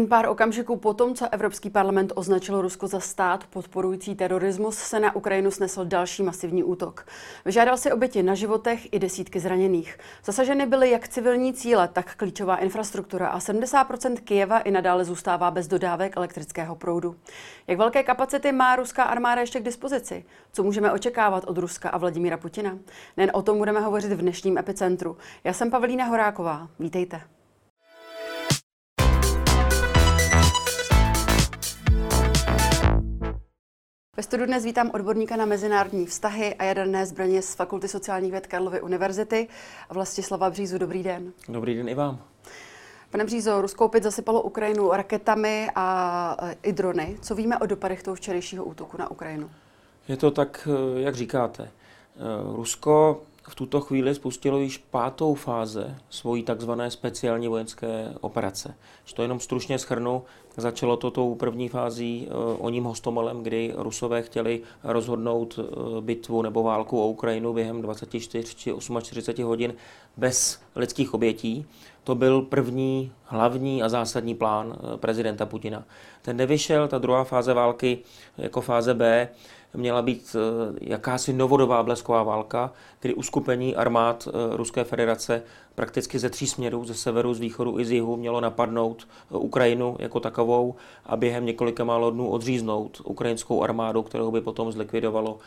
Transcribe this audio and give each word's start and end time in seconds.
Jen 0.00 0.08
pár 0.08 0.28
okamžiků 0.28 0.76
po 0.76 0.94
tom, 0.94 1.14
co 1.14 1.32
Evropský 1.32 1.70
parlament 1.70 2.12
označil 2.14 2.62
Rusko 2.62 2.86
za 2.86 3.00
stát 3.00 3.44
podporující 3.46 4.14
terorismus, 4.14 4.78
se 4.78 5.00
na 5.00 5.16
Ukrajinu 5.16 5.50
snesl 5.50 5.84
další 5.84 6.22
masivní 6.22 6.64
útok. 6.64 7.06
Vyžádal 7.44 7.76
si 7.76 7.92
oběti 7.92 8.22
na 8.22 8.34
životech 8.34 8.92
i 8.92 8.98
desítky 8.98 9.40
zraněných. 9.40 9.98
Zasaženy 10.24 10.66
byly 10.66 10.90
jak 10.90 11.08
civilní 11.08 11.52
cíle, 11.52 11.88
tak 11.88 12.14
klíčová 12.16 12.56
infrastruktura 12.56 13.28
a 13.28 13.38
70% 13.38 14.16
Kijeva 14.16 14.58
i 14.58 14.70
nadále 14.70 15.04
zůstává 15.04 15.50
bez 15.50 15.68
dodávek 15.68 16.16
elektrického 16.16 16.76
proudu. 16.76 17.16
Jak 17.66 17.78
velké 17.78 18.02
kapacity 18.02 18.52
má 18.52 18.76
ruská 18.76 19.04
armáda 19.04 19.40
ještě 19.40 19.60
k 19.60 19.64
dispozici? 19.64 20.24
Co 20.52 20.62
můžeme 20.62 20.92
očekávat 20.92 21.44
od 21.44 21.58
Ruska 21.58 21.88
a 21.88 21.98
Vladimíra 21.98 22.36
Putina? 22.36 22.78
Nen 23.16 23.30
o 23.34 23.42
tom 23.42 23.58
budeme 23.58 23.80
hovořit 23.80 24.12
v 24.12 24.20
dnešním 24.20 24.58
epicentru. 24.58 25.16
Já 25.44 25.52
jsem 25.52 25.70
Pavlína 25.70 26.04
Horáková. 26.04 26.68
Vítejte. 26.78 27.20
Ve 34.20 34.24
studiu 34.24 34.46
dnes 34.46 34.64
vítám 34.64 34.90
odborníka 34.94 35.36
na 35.36 35.44
mezinárodní 35.44 36.06
vztahy 36.06 36.54
a 36.54 36.64
jaderné 36.64 37.06
zbraně 37.06 37.42
z 37.42 37.54
Fakulty 37.54 37.88
sociálních 37.88 38.30
věd 38.30 38.46
Karlovy 38.46 38.80
univerzity, 38.80 39.48
Vlastislava 39.90 40.50
Břízu. 40.50 40.78
Dobrý 40.78 41.02
den. 41.02 41.32
Dobrý 41.48 41.74
den 41.74 41.88
i 41.88 41.94
vám. 41.94 42.18
Pane 43.10 43.24
Břízo, 43.24 43.62
Rusko 43.62 43.84
opět 43.84 44.02
zasypalo 44.02 44.42
Ukrajinu 44.42 44.90
raketami 44.90 45.68
a 45.74 46.36
e, 46.42 46.56
i 46.62 46.72
drony. 46.72 47.16
Co 47.22 47.34
víme 47.34 47.58
o 47.58 47.66
dopadech 47.66 48.02
toho 48.02 48.14
včerejšího 48.14 48.64
útoku 48.64 48.96
na 48.98 49.10
Ukrajinu? 49.10 49.50
Je 50.08 50.16
to 50.16 50.30
tak, 50.30 50.68
e, 50.96 51.00
jak 51.00 51.14
říkáte. 51.14 51.62
E, 51.62 51.70
Rusko 52.56 53.22
v 53.50 53.54
tuto 53.54 53.80
chvíli 53.80 54.14
spustilo 54.14 54.58
již 54.58 54.78
pátou 54.78 55.34
fáze 55.34 55.96
svojí 56.10 56.42
takzvané 56.42 56.90
speciální 56.90 57.48
vojenské 57.48 58.14
operace. 58.20 58.74
Když 59.02 59.12
to 59.12 59.22
jenom 59.22 59.40
stručně 59.40 59.78
schrnu, 59.78 60.22
začalo 60.56 60.96
to 60.96 61.10
tou 61.10 61.34
první 61.34 61.68
fází 61.68 62.28
o 62.58 62.70
ním 62.70 62.84
hostomolem, 62.84 63.42
kdy 63.42 63.72
Rusové 63.76 64.22
chtěli 64.22 64.60
rozhodnout 64.84 65.58
bitvu 66.00 66.42
nebo 66.42 66.62
válku 66.62 67.02
o 67.02 67.08
Ukrajinu 67.08 67.52
během 67.52 67.82
24 67.82 68.54
či 68.54 68.72
48 69.00 69.44
hodin 69.44 69.74
bez 70.16 70.62
lidských 70.76 71.14
obětí. 71.14 71.66
To 72.04 72.14
byl 72.14 72.42
první 72.42 73.12
hlavní 73.24 73.82
a 73.82 73.88
zásadní 73.88 74.34
plán 74.34 74.76
prezidenta 74.96 75.46
Putina. 75.46 75.84
Ten 76.22 76.36
nevyšel, 76.36 76.88
ta 76.88 76.98
druhá 76.98 77.24
fáze 77.24 77.54
války 77.54 77.98
jako 78.38 78.60
fáze 78.60 78.94
B 78.94 79.28
měla 79.74 80.02
být 80.02 80.36
eh, 80.36 80.78
jakási 80.80 81.32
novodobá 81.32 81.82
blesková 81.82 82.22
válka, 82.22 82.72
kdy 83.00 83.14
uskupení 83.14 83.76
armád 83.76 84.28
eh, 84.28 84.56
Ruské 84.56 84.84
federace 84.84 85.42
prakticky 85.74 86.18
ze 86.18 86.30
tří 86.30 86.46
směrů, 86.46 86.84
ze 86.84 86.94
severu, 86.94 87.34
z 87.34 87.40
východu 87.40 87.78
i 87.78 87.84
z 87.84 87.90
jihu, 87.90 88.16
mělo 88.16 88.40
napadnout 88.40 89.08
eh, 89.30 89.36
Ukrajinu 89.36 89.96
jako 89.98 90.20
takovou 90.20 90.74
a 91.06 91.16
během 91.16 91.46
několika 91.46 91.84
málo 91.84 92.10
dnů 92.10 92.30
odříznout 92.30 93.00
ukrajinskou 93.04 93.62
armádu, 93.62 94.02
kterou 94.02 94.30
by 94.30 94.40
potom 94.40 94.72
zlikvidovalo 94.72 95.38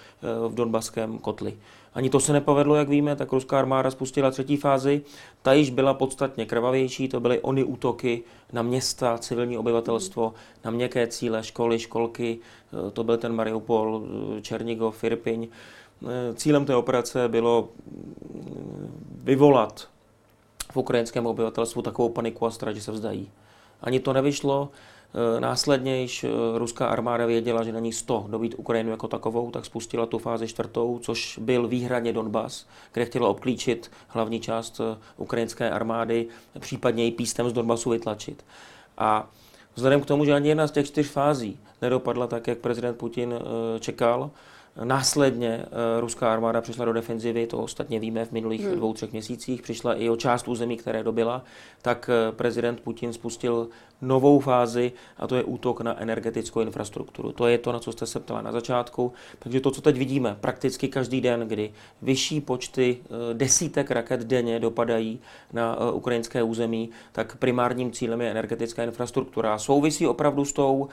v 0.48 0.56
Donbaském 0.56 1.18
kotli. 1.18 1.58
Ani 1.94 2.10
to 2.10 2.20
se 2.20 2.34
nepovedlo, 2.34 2.76
jak 2.76 2.90
víme, 2.90 3.16
tak 3.16 3.32
ruská 3.32 3.60
armáda 3.60 3.92
spustila 3.92 4.32
třetí 4.32 4.58
fázi. 4.58 5.02
Ta 5.42 5.54
již 5.54 5.70
byla 5.70 5.94
podstatně 5.94 6.46
krvavější, 6.46 7.08
to 7.10 7.20
byly 7.20 7.40
ony 7.40 7.64
útoky 7.64 8.24
na 8.54 8.62
města, 8.62 9.18
civilní 9.18 9.58
obyvatelstvo, 9.58 10.34
na 10.66 10.72
měkké 10.72 11.08
cíle, 11.08 11.44
školy, 11.44 11.80
školky, 11.80 12.40
to 12.94 13.04
byl 13.04 13.18
ten 13.18 13.36
Mariupol, 13.36 14.04
Černigov, 14.42 15.04
Irpiň. 15.04 15.48
Cílem 16.36 16.66
té 16.66 16.76
operace 16.76 17.28
bylo 17.28 17.70
vyvolat 19.24 19.88
v 20.74 20.78
ukrajinském 20.78 21.26
obyvatelstvu 21.26 21.82
takovou 21.82 22.10
paniku 22.10 22.46
a 22.46 22.52
strach, 22.52 22.76
že 22.76 22.82
se 22.82 22.92
vzdají. 22.92 23.32
Ani 23.82 24.00
to 24.00 24.14
nevyšlo. 24.14 24.70
Následně 25.40 26.02
již 26.02 26.26
ruská 26.56 26.88
armáda 26.88 27.26
věděla, 27.26 27.64
že 27.64 27.72
není 27.72 27.94
100 27.94 28.26
dobít 28.30 28.56
Ukrajinu 28.58 28.92
jako 28.92 29.08
takovou, 29.08 29.52
tak 29.52 29.66
spustila 29.66 30.06
tu 30.06 30.18
fázi 30.18 30.48
čtvrtou, 30.48 31.00
což 31.00 31.40
byl 31.42 31.68
výhradně 31.68 32.14
Donbas, 32.14 32.68
kde 32.94 33.06
chtěla 33.06 33.30
obklíčit 33.30 33.92
hlavní 34.08 34.40
část 34.40 34.82
ukrajinské 35.18 35.70
armády, 35.70 36.28
případně 36.60 37.08
i 37.08 37.12
pístem 37.12 37.50
z 37.50 37.54
Donbasu 37.54 37.90
vytlačit. 37.90 38.46
A 38.98 39.30
Vzhledem 39.76 40.02
k 40.02 40.06
tomu, 40.06 40.26
že 40.26 40.34
ani 40.34 40.50
jedna 40.50 40.68
z 40.68 40.72
těch 40.72 40.88
čtyř 40.88 41.10
fází 41.10 41.60
nedopadla 41.82 42.28
tak, 42.28 42.48
jak 42.48 42.58
prezident 42.58 42.98
Putin 42.98 43.34
eh, 43.34 43.80
čekal, 43.80 44.32
Následně 44.84 45.66
eh, 45.66 46.02
ruská 46.02 46.34
armáda 46.34 46.62
přišla 46.62 46.86
do 46.86 46.94
defenzivy, 46.94 47.48
to 47.48 47.58
ostatně 47.58 48.00
víme 48.00 48.26
v 48.26 48.32
minulých 48.32 48.66
hmm. 48.66 48.76
dvou, 48.76 48.94
třech 48.94 49.12
měsících, 49.12 49.62
přišla 49.62 49.94
i 49.94 50.10
o 50.10 50.16
část 50.16 50.48
území, 50.48 50.78
které 50.78 51.04
dobila, 51.04 51.44
tak 51.82 52.10
eh, 52.10 52.32
prezident 52.32 52.80
Putin 52.82 53.14
spustil 53.14 53.68
novou 54.02 54.40
fázi 54.40 54.92
a 55.18 55.28
to 55.28 55.36
je 55.36 55.44
útok 55.44 55.82
na 55.82 56.02
energetickou 56.02 56.62
infrastrukturu. 56.62 57.32
To 57.32 57.48
je 57.48 57.58
to, 57.58 57.72
na 57.72 57.80
co 57.80 57.92
jste 57.92 58.06
se 58.06 58.20
ptala 58.20 58.42
na 58.42 58.52
začátku. 58.52 59.14
Takže 59.40 59.62
to, 59.62 59.72
co 59.72 59.82
teď 59.82 59.98
vidíme, 59.98 60.38
prakticky 60.42 60.88
každý 60.88 61.22
den, 61.22 61.40
kdy 61.40 61.74
vyšší 62.02 62.42
počty 62.42 62.98
eh, 63.06 63.34
desítek 63.34 63.92
raket 63.92 64.20
denně 64.20 64.60
dopadají 64.60 65.20
na 65.54 65.92
ukrajinské 65.92 66.44
území, 66.44 66.90
tak 67.12 67.36
primárním 67.36 67.92
cílem 67.92 68.22
je 68.22 68.32
energetická 68.32 68.84
infrastruktura. 68.84 69.58
Souvisí 69.58 70.08
opravdu 70.08 70.46
s 70.46 70.54
tou 70.54 70.88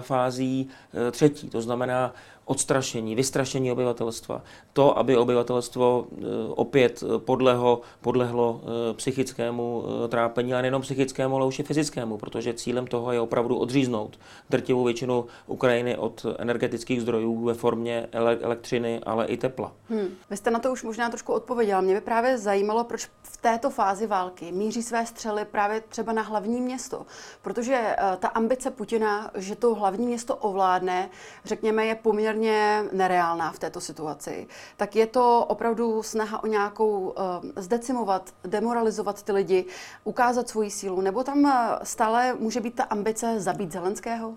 fází 0.00 0.68
třetí, 1.10 1.50
to 1.50 1.62
znamená 1.62 2.14
odstrašení, 2.44 3.14
vystrašení 3.14 3.72
obyvatelstva. 3.72 4.42
To, 4.72 4.98
aby 4.98 5.16
obyvatelstvo 5.16 6.06
eh, 6.10 6.24
opět 6.48 7.02
eh, 7.02 7.18
podlehlo, 7.18 7.80
podlehlo 8.00 8.60
eh, 8.62 8.94
psychickému 8.94 9.84
trápení, 10.08 10.52
ale 10.52 10.62
nejenom 10.62 10.82
psychickému, 10.82 11.36
ale 11.36 11.46
už 11.46 11.58
i 11.58 11.62
fyzickému, 11.62 12.18
protože 12.18 12.54
cílem 12.54 12.86
toho 12.86 13.12
je 13.12 13.20
opravdu 13.20 13.56
odříznout 13.56 14.18
drtivou 14.50 14.84
většinu 14.84 15.26
Ukrajiny 15.46 15.96
od 15.96 16.26
energetických 16.38 17.02
zdrojů 17.02 17.44
ve 17.44 17.54
formě 17.54 18.08
elektřiny, 18.12 19.00
ale 19.06 19.26
i 19.26 19.36
tepla. 19.36 19.72
Hmm. 19.88 20.08
Vy 20.30 20.36
jste 20.36 20.50
na 20.50 20.58
to 20.58 20.72
už 20.72 20.82
možná 20.82 21.08
trošku 21.08 21.32
odpověděla. 21.32 21.80
Mě 21.80 21.94
by 21.94 22.00
právě 22.00 22.38
zajímalo, 22.38 22.84
proč 22.84 23.08
v 23.22 23.36
této 23.36 23.70
fázi 23.70 24.06
války 24.06 24.52
míří 24.52 24.82
své 24.82 25.06
střely 25.06 25.44
právě 25.44 25.80
třeba 25.88 26.12
na 26.12 26.22
hlavní 26.22 26.60
město. 26.60 27.06
Protože 27.42 27.96
ta 28.18 28.28
ambice 28.28 28.70
Putina, 28.70 29.30
že 29.34 29.56
to 29.56 29.74
hlavní 29.74 30.06
město 30.06 30.36
ovládne, 30.36 31.10
řekněme, 31.44 31.86
je 31.86 31.94
poměrně 31.94 32.31
poměrně 32.32 32.84
nereálná 32.92 33.52
v 33.52 33.58
této 33.58 33.80
situaci, 33.80 34.46
tak 34.76 34.96
je 34.96 35.06
to 35.06 35.44
opravdu 35.44 36.02
snaha 36.02 36.42
o 36.44 36.46
nějakou 36.46 37.00
uh, 37.00 37.14
zdecimovat, 37.56 38.34
demoralizovat 38.44 39.22
ty 39.22 39.32
lidi, 39.32 39.64
ukázat 40.04 40.48
svoji 40.48 40.70
sílu, 40.70 41.00
nebo 41.00 41.24
tam 41.24 41.46
eh, 41.46 41.78
stále 41.82 42.34
může 42.34 42.60
být 42.60 42.74
ta 42.74 42.84
ambice 42.84 43.40
zabít 43.40 43.72
Zelenského? 43.72 44.28
Uh, 44.28 44.36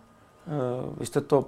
vy 0.97 1.05
jste 1.05 1.21
to 1.21 1.45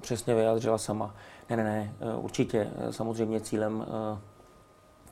přesně 0.00 0.34
vyjádřila 0.34 0.78
sama. 0.78 1.14
Ne, 1.50 1.56
ne, 1.56 1.64
ne, 1.64 1.92
určitě 2.16 2.70
samozřejmě 2.90 3.40
cílem 3.40 3.86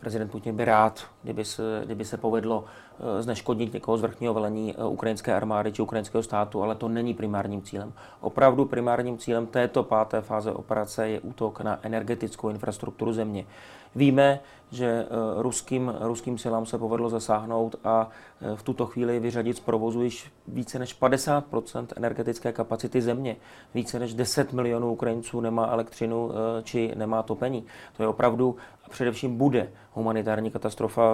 prezident 0.00 0.30
Putin 0.30 0.56
by 0.56 0.64
rád, 0.64 1.06
kdyby 1.24 1.44
se, 1.44 1.82
kdyby 1.84 2.04
se 2.04 2.16
povedlo 2.16 2.64
Eh, 3.00 3.22
zneškodnit 3.22 3.72
někoho 3.72 3.98
z 3.98 4.00
vrchního 4.02 4.34
velení 4.34 4.74
eh, 4.78 4.84
ukrajinské 4.84 5.34
armády 5.34 5.72
či 5.72 5.82
ukrajinského 5.82 6.22
státu, 6.22 6.62
ale 6.62 6.74
to 6.74 6.88
není 6.88 7.14
primárním 7.14 7.62
cílem. 7.62 7.92
Opravdu 8.20 8.64
primárním 8.64 9.18
cílem 9.18 9.46
této 9.46 9.82
páté 9.82 10.20
fáze 10.20 10.52
operace 10.52 11.08
je 11.08 11.20
útok 11.20 11.60
na 11.60 11.78
energetickou 11.82 12.48
infrastrukturu 12.48 13.12
země. 13.12 13.46
Víme, 13.94 14.40
že 14.70 14.86
eh, 14.86 15.06
ruským, 15.42 15.94
ruským 16.00 16.38
silám 16.38 16.66
se 16.66 16.78
povedlo 16.78 17.08
zasáhnout 17.08 17.76
a 17.84 18.08
v 18.54 18.62
tuto 18.62 18.86
chvíli 18.86 19.20
vyřadit 19.20 19.56
z 19.56 19.60
provozu 19.60 20.02
již 20.02 20.32
více 20.48 20.78
než 20.78 21.00
50% 21.00 21.86
energetické 21.96 22.52
kapacity 22.52 23.02
země. 23.02 23.36
Více 23.74 23.98
než 23.98 24.14
10 24.14 24.52
milionů 24.52 24.92
Ukrajinců 24.92 25.40
nemá 25.40 25.66
elektřinu 25.66 26.30
či 26.62 26.93
nemá 26.96 27.22
topení. 27.22 27.64
To 27.96 28.02
je 28.02 28.08
opravdu 28.08 28.56
a 28.84 28.88
především 28.88 29.37
bude 29.37 29.70
humanitární 29.93 30.50
katastrofa 30.50 31.13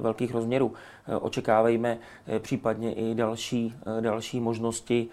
velkých 0.00 0.34
rozměrů. 0.34 0.72
Eh, 1.08 1.16
očekávejme 1.16 1.98
eh, 2.26 2.38
případně 2.38 2.92
i 2.94 3.14
další, 3.14 3.74
další 4.00 4.40
možnosti 4.40 5.08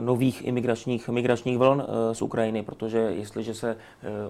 nových 0.00 0.46
imigračních, 0.46 1.08
migračních 1.08 1.58
vln 1.58 1.86
z 2.12 2.22
Ukrajiny, 2.22 2.62
protože 2.62 2.98
jestliže 2.98 3.54
se 3.54 3.76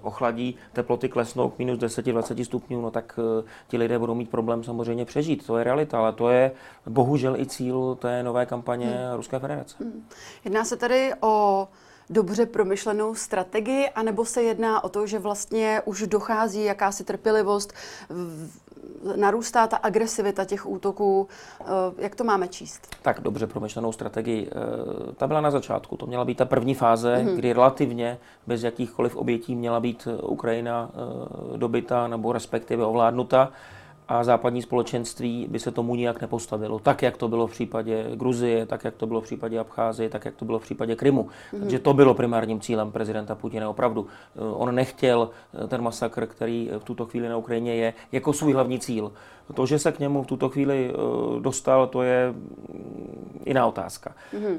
ochladí, 0.02 0.56
teploty 0.72 1.08
klesnou 1.08 1.50
k 1.50 1.58
minus 1.58 1.78
10-20 1.78 2.44
stupňů, 2.44 2.80
no 2.80 2.90
tak 2.90 3.20
ti 3.68 3.76
lidé 3.76 3.98
budou 3.98 4.14
mít 4.14 4.30
problém 4.30 4.64
samozřejmě 4.64 5.04
přežít. 5.04 5.46
To 5.46 5.58
je 5.58 5.64
realita, 5.64 5.98
ale 5.98 6.12
to 6.12 6.28
je 6.28 6.52
bohužel 6.86 7.36
i 7.36 7.46
cíl 7.46 7.94
té 8.00 8.22
nové 8.22 8.46
kampaně 8.46 8.86
hmm. 8.86 9.16
Ruské 9.16 9.38
federace. 9.38 9.76
Hmm. 9.80 10.04
Jedná 10.44 10.64
se 10.64 10.76
tady 10.76 11.12
o 11.20 11.68
dobře 12.10 12.46
promyšlenou 12.46 13.14
strategii, 13.14 13.88
anebo 13.88 14.24
se 14.24 14.42
jedná 14.42 14.84
o 14.84 14.88
to, 14.88 15.06
že 15.06 15.18
vlastně 15.18 15.82
už 15.84 16.06
dochází 16.06 16.64
jakási 16.64 17.04
trpělivost, 17.04 17.72
narůstá 19.16 19.66
ta 19.66 19.76
agresivita 19.76 20.44
těch 20.44 20.66
útoků. 20.66 21.28
Eh, 21.60 21.64
jak 21.98 22.14
to 22.14 22.24
máme 22.24 22.48
číst? 22.48 22.96
Tak 23.02 23.20
dobře 23.20 23.46
promyšlenou 23.46 23.92
strategii. 23.92 24.50
Eh, 24.50 25.12
ta 25.12 25.26
byla 25.26 25.40
na 25.40 25.50
začátku. 25.50 25.96
To 25.96 26.06
měla 26.06 26.24
být 26.24 26.38
ta 26.38 26.44
první 26.44 26.74
fáze, 26.74 27.16
mm-hmm. 27.16 27.34
kdy 27.34 27.52
relativně 27.52 28.18
bez 28.46 28.62
jakýchkoliv 28.62 29.16
obětí 29.16 29.56
měla 29.56 29.80
být 29.80 30.08
Ukrajina 30.22 30.90
eh, 31.54 31.58
dobyta 31.58 32.08
nebo 32.08 32.32
respektive 32.32 32.84
ovládnuta. 32.84 33.52
A 34.08 34.24
západní 34.24 34.62
společenství 34.62 35.46
by 35.50 35.58
se 35.58 35.70
tomu 35.70 35.94
nijak 35.94 36.20
nepostavilo. 36.20 36.78
Tak, 36.78 37.02
jak 37.02 37.16
to 37.16 37.28
bylo 37.28 37.46
v 37.46 37.50
případě 37.50 38.10
Gruzie, 38.14 38.66
tak, 38.66 38.84
jak 38.84 38.94
to 38.94 39.06
bylo 39.06 39.20
v 39.20 39.24
případě 39.24 39.58
Abcházie, 39.58 40.08
tak, 40.08 40.24
jak 40.24 40.36
to 40.36 40.44
bylo 40.44 40.58
v 40.58 40.62
případě 40.62 40.96
Krymu. 40.96 41.22
Mm-hmm. 41.22 41.60
Takže 41.60 41.78
to 41.78 41.94
bylo 41.94 42.14
primárním 42.14 42.60
cílem 42.60 42.92
prezidenta 42.92 43.34
Putina. 43.34 43.70
Opravdu, 43.70 44.06
eh, 44.36 44.40
on 44.40 44.74
nechtěl 44.74 45.30
eh, 45.64 45.66
ten 45.66 45.82
masakr, 45.82 46.26
který 46.26 46.70
v 46.78 46.84
tuto 46.84 47.06
chvíli 47.06 47.28
na 47.28 47.36
Ukrajině 47.36 47.74
je, 47.74 47.94
jako 48.12 48.32
svůj 48.32 48.52
hlavní 48.52 48.78
cíl. 48.78 49.12
To, 49.54 49.66
že 49.66 49.78
se 49.78 49.92
k 49.92 49.98
němu 49.98 50.22
v 50.22 50.26
tuto 50.26 50.48
chvíli 50.48 50.92
eh, 50.92 51.40
dostal, 51.40 51.86
to 51.86 52.02
je 52.02 52.32
mm, 52.32 53.42
jiná 53.46 53.66
otázka. 53.66 54.14
Mm-hmm. 54.34 54.58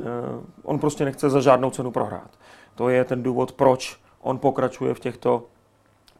On 0.63 0.79
prostě 0.79 1.05
nechce 1.05 1.29
za 1.29 1.41
žádnou 1.41 1.69
cenu 1.69 1.91
prohrát. 1.91 2.31
To 2.75 2.89
je 2.89 3.05
ten 3.05 3.23
důvod, 3.23 3.51
proč 3.51 3.99
on 4.21 4.37
pokračuje 4.37 4.93
v 4.93 4.99
těchto 4.99 5.43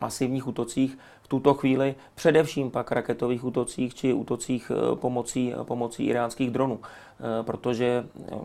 masivních 0.01 0.47
útocích 0.47 0.97
tuto 1.29 1.53
chvíli, 1.53 1.95
především 2.15 2.71
pak 2.71 2.91
raketových 2.91 3.43
útocích 3.45 3.95
či 3.95 4.13
útocích 4.13 4.71
eh, 4.71 4.95
pomocí, 4.95 5.53
pomocí 5.63 6.05
iránských 6.05 6.51
dronů. 6.51 6.79
Eh, 6.81 7.43
protože 7.43 8.05
eh, 8.05 8.35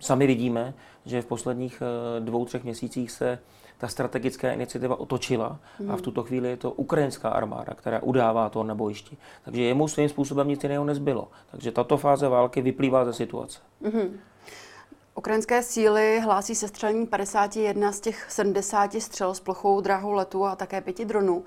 sami 0.00 0.26
vidíme, 0.26 0.74
že 1.06 1.22
v 1.22 1.26
posledních 1.26 1.82
dvou, 2.20 2.44
třech 2.44 2.64
měsících 2.64 3.10
se 3.10 3.38
ta 3.78 3.88
strategická 3.88 4.52
iniciativa 4.52 5.00
otočila 5.00 5.58
mm. 5.80 5.90
a 5.90 5.92
v 5.92 5.96
mhm. 5.96 6.04
tuto 6.04 6.22
chvíli 6.22 6.48
je 6.48 6.56
to 6.56 6.70
ukrajinská 6.70 7.28
armáda, 7.28 7.74
která 7.74 8.02
udává 8.02 8.48
to 8.48 8.62
na 8.62 8.74
bojišti. 8.74 9.16
Takže 9.44 9.62
jemu 9.62 9.88
svým 9.88 10.08
způsobem 10.08 10.48
nic 10.48 10.62
jiného 10.62 10.84
nezbylo. 10.84 11.28
Takže 11.50 11.72
tato 11.72 11.96
fáze 11.96 12.28
války 12.28 12.62
vyplývá 12.62 13.04
ze 13.04 13.12
situace. 13.12 13.58
Mm. 13.80 14.18
Ukrajinské 15.16 15.62
síly 15.62 16.20
hlásí 16.20 16.54
sestřelení 16.54 17.06
51 17.06 17.92
z 17.92 18.00
těch 18.00 18.26
70 18.32 18.92
střel 18.98 19.34
s 19.34 19.40
plochou 19.40 19.80
drahou 19.80 20.12
letu 20.12 20.44
a 20.44 20.56
také 20.56 20.80
pěti 20.80 21.04
dronů. 21.04 21.44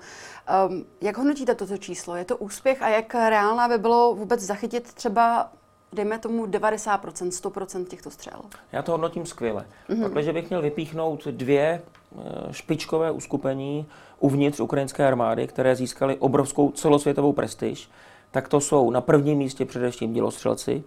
Um, 0.68 0.84
jak 1.00 1.18
hodnotíte 1.18 1.54
toto 1.54 1.76
číslo? 1.76 2.16
Je 2.16 2.24
to 2.24 2.36
úspěch 2.36 2.82
a 2.82 2.88
jak 2.88 3.14
reálná 3.14 3.68
by 3.68 3.78
bylo 3.78 4.14
vůbec 4.14 4.40
zachytit 4.40 4.94
třeba 4.94 5.50
dejme 5.92 6.18
tomu 6.18 6.46
90%, 6.46 7.28
100% 7.28 7.84
těchto 7.84 8.10
střel? 8.10 8.40
Já 8.72 8.82
to 8.82 8.92
hodnotím 8.92 9.26
skvěle. 9.26 9.66
Mm-hmm. 9.90 10.02
Protože 10.02 10.32
bych 10.32 10.48
měl 10.48 10.62
vypíchnout 10.62 11.26
dvě 11.26 11.82
eh, 12.18 12.52
špičkové 12.52 13.10
uskupení 13.10 13.86
uvnitř 14.18 14.60
ukrajinské 14.60 15.06
armády, 15.06 15.46
které 15.46 15.76
získaly 15.76 16.16
obrovskou 16.16 16.70
celosvětovou 16.70 17.32
prestiž, 17.32 17.90
tak 18.30 18.48
to 18.48 18.60
jsou 18.60 18.90
na 18.90 19.00
prvním 19.00 19.38
místě 19.38 19.64
především 19.64 20.12
dělostřelci, 20.12 20.84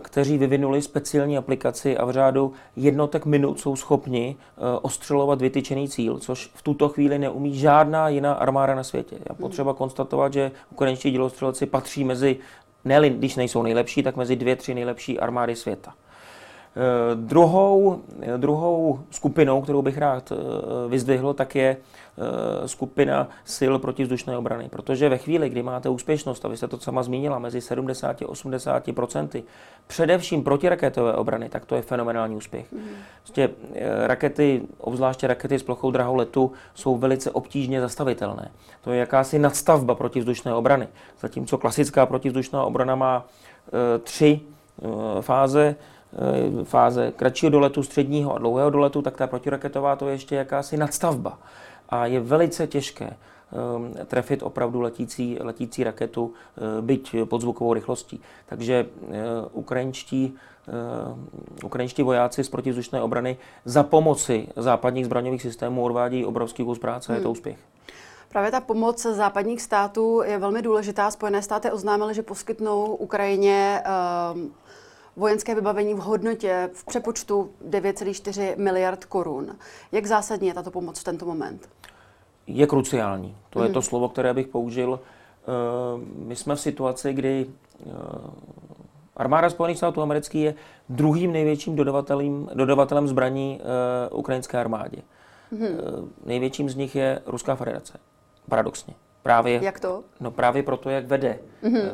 kteří 0.00 0.38
vyvinuli 0.38 0.82
speciální 0.82 1.38
aplikaci 1.38 1.96
a 1.96 2.04
v 2.04 2.10
řádu 2.10 2.52
jednotek 2.76 3.26
minut 3.26 3.60
jsou 3.60 3.76
schopni 3.76 4.36
eh, 4.36 4.60
ostřelovat 4.82 5.40
vytyčený 5.40 5.88
cíl, 5.88 6.18
což 6.18 6.50
v 6.54 6.62
tuto 6.62 6.88
chvíli 6.88 7.18
neumí 7.18 7.58
žádná 7.58 8.08
jiná 8.08 8.32
armáda 8.32 8.74
na 8.74 8.84
světě. 8.84 9.16
Já 9.28 9.34
potřeba 9.34 9.74
konstatovat, 9.74 10.32
že 10.32 10.50
ukrajinští 10.70 11.10
dělostřelci 11.10 11.66
patří 11.66 12.04
mezi, 12.04 12.36
ne 12.84 13.10
když 13.10 13.36
nejsou 13.36 13.62
nejlepší, 13.62 14.02
tak 14.02 14.16
mezi 14.16 14.36
dvě, 14.36 14.56
tři 14.56 14.74
nejlepší 14.74 15.20
armády 15.20 15.56
světa. 15.56 15.94
Eh, 16.76 17.14
druhou, 17.14 18.00
druhou 18.36 19.00
skupinou, 19.10 19.62
kterou 19.62 19.82
bych 19.82 19.98
rád 19.98 20.32
vyzdvihl, 20.88 21.34
tak 21.34 21.54
je 21.54 21.76
Eh, 22.20 22.68
skupina 22.68 23.28
sil 23.56 23.74
protivzdušné 23.78 24.36
obrany. 24.36 24.68
Protože 24.68 25.08
ve 25.08 25.18
chvíli, 25.18 25.48
kdy 25.48 25.62
máte 25.62 25.88
úspěšnost, 25.88 26.44
a 26.44 26.48
vy 26.48 26.56
jste 26.56 26.68
to 26.68 26.78
sama 26.78 27.02
zmínila, 27.02 27.38
mezi 27.38 27.60
70 27.60 28.22
a 28.22 28.28
80 28.28 28.92
procenty, 28.92 29.44
především 29.86 30.44
protiraketové 30.44 31.14
obrany, 31.14 31.48
tak 31.48 31.64
to 31.64 31.74
je 31.74 31.82
fenomenální 31.82 32.36
úspěch. 32.36 32.72
Mm. 32.72 32.88
Prostě 33.22 33.50
eh, 33.74 34.06
rakety, 34.06 34.62
obzvláště 34.78 35.26
rakety 35.26 35.58
s 35.58 35.62
plochou 35.62 35.90
drahou 35.90 36.14
letu, 36.14 36.52
jsou 36.74 36.96
velice 36.96 37.30
obtížně 37.30 37.80
zastavitelné. 37.80 38.50
To 38.80 38.92
je 38.92 38.98
jakási 38.98 39.38
nadstavba 39.38 39.94
protivzdušné 39.94 40.54
obrany. 40.54 40.88
Zatímco 41.20 41.58
klasická 41.58 42.06
protivzdušná 42.06 42.64
obrana 42.64 42.94
má 42.94 43.26
tři 44.02 44.40
fáze, 45.20 45.76
fáze 46.64 47.12
kratšího 47.16 47.50
doletu, 47.50 47.82
středního 47.82 48.34
a 48.34 48.38
dlouhého 48.38 48.70
doletu, 48.70 49.02
tak 49.02 49.16
ta 49.16 49.26
protiraketová 49.26 49.96
to 49.96 50.06
je 50.06 50.14
ještě 50.14 50.36
jakási 50.36 50.76
nadstavba 50.76 51.38
a 51.88 52.06
je 52.06 52.20
velice 52.20 52.66
těžké 52.66 53.16
um, 53.76 53.94
trefit 54.06 54.42
opravdu 54.42 54.80
letící, 54.80 55.38
letící 55.40 55.84
raketu, 55.84 56.24
uh, 56.24 56.84
byť 56.84 57.16
pod 57.24 57.40
zvukovou 57.40 57.74
rychlostí. 57.74 58.20
Takže 58.46 58.86
uh, 59.02 59.14
ukrajinští, 59.52 60.34
ukrajinští 61.64 62.02
vojáci 62.02 62.44
z 62.44 62.48
protivzdušné 62.48 63.02
obrany 63.02 63.36
za 63.64 63.82
pomoci 63.82 64.48
západních 64.56 65.04
zbraňových 65.04 65.42
systémů 65.42 65.84
odvádějí 65.84 66.24
obrovský 66.24 66.64
kus 66.64 66.78
práce, 66.78 67.12
hmm. 67.12 67.16
je 67.16 67.22
to 67.22 67.28
hmm. 67.28 67.32
úspěch. 67.32 67.58
Právě 68.28 68.50
ta 68.50 68.60
pomoc 68.60 69.02
západních 69.02 69.62
států 69.62 70.22
je 70.24 70.38
velmi 70.38 70.62
důležitá. 70.62 71.10
Spojené 71.10 71.42
státy 71.42 71.70
oznámily, 71.70 72.14
že 72.14 72.22
poskytnou 72.22 72.84
Ukrajině 72.84 73.82
uh, 74.34 74.40
vojenské 75.16 75.54
vybavení 75.54 75.94
v 75.94 75.98
hodnotě 75.98 76.70
v 76.72 76.84
přepočtu 76.84 77.50
9,4 77.68 78.58
miliard 78.58 79.04
korun. 79.04 79.56
Jak 79.92 80.06
zásadní 80.06 80.48
je 80.48 80.54
tato 80.54 80.70
pomoc 80.70 81.00
v 81.00 81.04
tento 81.04 81.26
moment? 81.26 81.68
Je 82.46 82.66
kruciální. 82.66 83.36
To 83.50 83.58
mm. 83.58 83.64
je 83.64 83.72
to 83.72 83.78
mhm. 83.78 83.86
slovo, 83.86 84.08
které 84.08 84.34
bych 84.34 84.48
použil. 84.48 85.00
Eh, 85.00 85.46
my 86.26 86.36
jsme 86.36 86.56
v 86.56 86.60
situaci, 86.60 87.12
kdy 87.12 87.46
eh, 87.46 87.90
Armáda 89.20 89.50
Spojených 89.50 89.76
států 89.76 90.02
amerických 90.02 90.42
je 90.42 90.54
druhým 90.88 91.32
největším 91.32 91.76
dodavatelem, 91.76 92.48
dodavatelem 92.54 93.08
zbraní 93.08 93.60
uh, 94.10 94.18
ukrajinské 94.18 94.58
armádě. 94.58 94.98
Mm. 95.50 95.62
Uh, 95.62 95.68
největším 96.24 96.70
z 96.70 96.74
nich 96.74 96.96
je 96.96 97.22
Ruská 97.26 97.56
federace. 97.56 97.98
Paradoxně. 98.48 98.94
Právě, 99.22 99.60
jak 99.62 99.80
to? 99.80 100.02
No 100.20 100.30
právě 100.30 100.62
proto, 100.62 100.90
jak 100.90 101.06
vede 101.06 101.38
mm-hmm. 101.62 101.90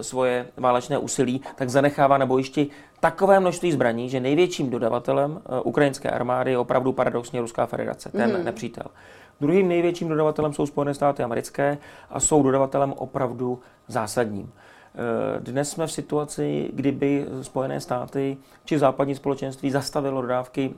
svoje 0.00 0.46
válečné 0.56 0.98
úsilí, 0.98 1.40
tak 1.54 1.70
zanechává 1.70 2.18
na 2.18 2.26
bojišti 2.26 2.70
takové 3.00 3.40
množství 3.40 3.72
zbraní, 3.72 4.08
že 4.08 4.20
největším 4.20 4.70
dodavatelem 4.70 5.40
e, 5.44 5.60
ukrajinské 5.60 6.10
armády 6.10 6.50
je 6.50 6.58
opravdu 6.58 6.92
paradoxně 6.92 7.40
Ruská 7.40 7.66
federace, 7.66 8.10
ten 8.12 8.30
mm-hmm. 8.30 8.44
nepřítel. 8.44 8.86
Druhým 9.40 9.68
největším 9.68 10.08
dodavatelem 10.08 10.52
jsou 10.52 10.66
Spojené 10.66 10.94
státy 10.94 11.22
americké 11.22 11.78
a 12.10 12.20
jsou 12.20 12.42
dodavatelem 12.42 12.92
opravdu 12.92 13.60
zásadním. 13.88 14.52
E, 15.36 15.40
dnes 15.40 15.70
jsme 15.70 15.86
v 15.86 15.92
situaci, 15.92 16.70
kdyby 16.72 17.26
Spojené 17.42 17.80
státy 17.80 18.36
či 18.64 18.78
západní 18.78 19.14
společenství 19.14 19.70
zastavilo 19.70 20.22
dodávky 20.22 20.74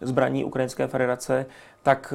zbraní 0.00 0.44
Ukrajinské 0.44 0.86
federace, 0.86 1.46
tak 1.82 2.14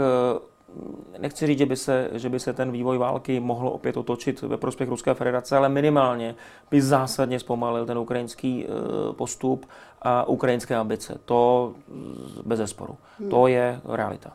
nechci 1.17 1.47
říct, 1.47 1.59
že 1.59 1.65
by, 1.65 1.75
se, 1.75 2.09
že 2.13 2.29
by 2.29 2.39
se 2.39 2.53
ten 2.53 2.71
vývoj 2.71 2.97
války 2.97 3.39
mohl 3.39 3.67
opět 3.67 3.97
otočit 3.97 4.41
ve 4.41 4.57
prospěch 4.57 4.89
Ruské 4.89 5.13
federace, 5.13 5.57
ale 5.57 5.69
minimálně 5.69 6.35
by 6.71 6.81
zásadně 6.81 7.39
zpomalil 7.39 7.85
ten 7.85 7.97
ukrajinský 7.97 8.65
eh, 8.65 9.13
postup 9.13 9.65
a 10.01 10.27
ukrajinské 10.27 10.75
ambice. 10.75 11.19
To 11.25 11.73
bez 12.45 12.57
zesporu. 12.57 12.97
Hmm. 13.19 13.29
To 13.29 13.47
je 13.47 13.81
realita. 13.85 14.33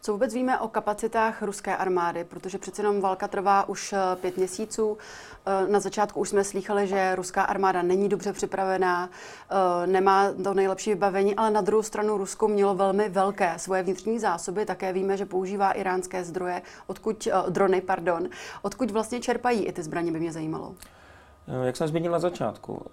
Co 0.00 0.12
vůbec 0.12 0.34
víme 0.34 0.58
o 0.58 0.68
kapacitách 0.68 1.42
ruské 1.42 1.76
armády? 1.76 2.24
Protože 2.24 2.58
přece 2.58 2.82
jenom 2.82 3.00
válka 3.00 3.28
trvá 3.28 3.68
už 3.68 3.92
eh, 3.92 4.16
pět 4.16 4.36
měsíců. 4.36 4.98
Eh, 5.46 5.68
na 5.68 5.80
začátku 5.80 6.20
už 6.20 6.28
jsme 6.28 6.44
slýchali, 6.44 6.86
že 6.86 7.14
ruská 7.14 7.42
armáda 7.42 7.82
není 7.82 8.08
dobře 8.08 8.32
připravená, 8.32 9.10
eh, 9.50 9.86
nemá 9.86 10.32
to 10.44 10.54
nejlepší 10.54 10.90
vybavení, 10.90 11.36
ale 11.36 11.50
na 11.50 11.60
druhou 11.60 11.82
stranu 11.82 12.16
Rusko 12.16 12.48
mělo 12.48 12.74
velmi 12.74 13.08
velké 13.08 13.54
svoje 13.56 13.82
vnitřní 13.82 14.18
zásoby. 14.18 14.66
Také 14.66 14.92
víme, 14.92 15.16
že 15.16 15.26
používá 15.26 15.72
iránské 15.72 16.24
zdroje, 16.24 16.62
odkud, 16.86 17.28
drony, 17.48 17.80
pardon. 17.80 18.28
Odkud 18.62 18.90
vlastně 18.90 19.20
čerpají 19.20 19.64
i 19.64 19.72
ty 19.72 19.82
zbraně, 19.82 20.12
by 20.12 20.20
mě 20.20 20.32
zajímalo. 20.32 20.74
Jak 21.62 21.76
jsem 21.76 21.88
zmínil 21.88 22.12
na 22.12 22.18
začátku, 22.18 22.86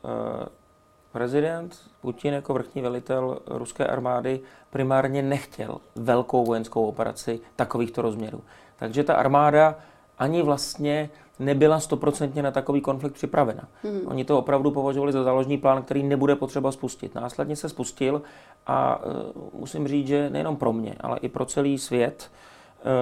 Prezident 1.16 1.76
Putin 2.02 2.34
jako 2.34 2.54
vrchní 2.54 2.82
velitel 2.82 3.40
ruské 3.48 3.88
armády 3.88 4.40
primárně 4.70 5.22
nechtěl 5.22 5.78
velkou 5.96 6.46
vojenskou 6.46 6.86
operaci 6.86 7.40
takovýchto 7.56 8.02
rozměrů. 8.02 8.42
Takže 8.76 9.04
ta 9.04 9.16
armáda 9.16 9.76
ani 10.20 10.42
vlastně 10.42 11.10
nebyla 11.40 11.80
stoprocentně 11.80 12.44
na 12.44 12.52
takový 12.52 12.82
konflikt 12.82 13.14
připravena. 13.14 13.64
Hmm. 13.84 14.02
Oni 14.06 14.26
to 14.26 14.40
opravdu 14.40 14.72
považovali 14.72 15.12
za 15.12 15.24
záložní 15.24 15.58
plán, 15.58 15.84
který 15.84 16.04
nebude 16.04 16.36
potřeba 16.36 16.72
spustit. 16.72 17.16
Následně 17.16 17.56
se 17.56 17.70
spustil 17.70 18.22
a 18.68 19.06
uh, 19.06 19.60
musím 19.60 19.88
říct, 19.88 20.08
že 20.08 20.30
nejenom 20.30 20.56
pro 20.56 20.74
mě, 20.74 20.96
ale 21.00 21.18
i 21.22 21.30
pro 21.30 21.46
celý 21.46 21.78
svět 21.78 22.32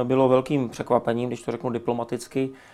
uh, 0.02 0.08
bylo 0.08 0.30
velkým 0.30 0.70
překvapením, 0.70 1.30
když 1.30 1.42
to 1.42 1.52
řeknu 1.52 1.70
diplomaticky, 1.70 2.50
Eh, 2.50 2.73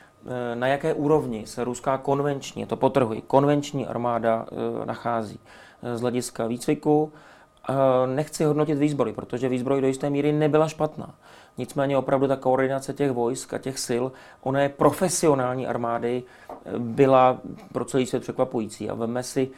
na 0.55 0.67
jaké 0.67 0.93
úrovni 0.93 1.47
se 1.47 1.63
ruská 1.63 1.97
konvenční, 1.97 2.65
to 2.65 2.75
potrhuji, 2.75 3.21
konvenční 3.21 3.87
armáda 3.87 4.45
eh, 4.51 4.85
nachází 4.85 5.39
eh, 5.83 5.97
z 5.97 6.01
hlediska 6.01 6.47
výcviku. 6.47 7.13
Nechci 8.05 8.43
hodnotit 8.43 8.75
výzbroj, 8.75 9.13
protože 9.13 9.49
výzbroj 9.49 9.81
do 9.81 9.87
jisté 9.87 10.09
míry 10.09 10.31
nebyla 10.31 10.67
špatná. 10.67 11.15
Nicméně 11.57 11.97
opravdu 11.97 12.27
ta 12.27 12.35
koordinace 12.35 12.93
těch 12.93 13.11
vojsk 13.11 13.53
a 13.53 13.57
těch 13.57 13.79
sil, 13.87 14.03
oné 14.41 14.69
profesionální 14.69 15.67
armády 15.67 16.23
byla 16.77 17.37
pro 17.73 17.85
celý 17.85 18.05
svět 18.05 18.19
překvapující. 18.19 18.89
A 18.89 18.93
veme 18.93 19.23
si, 19.23 19.49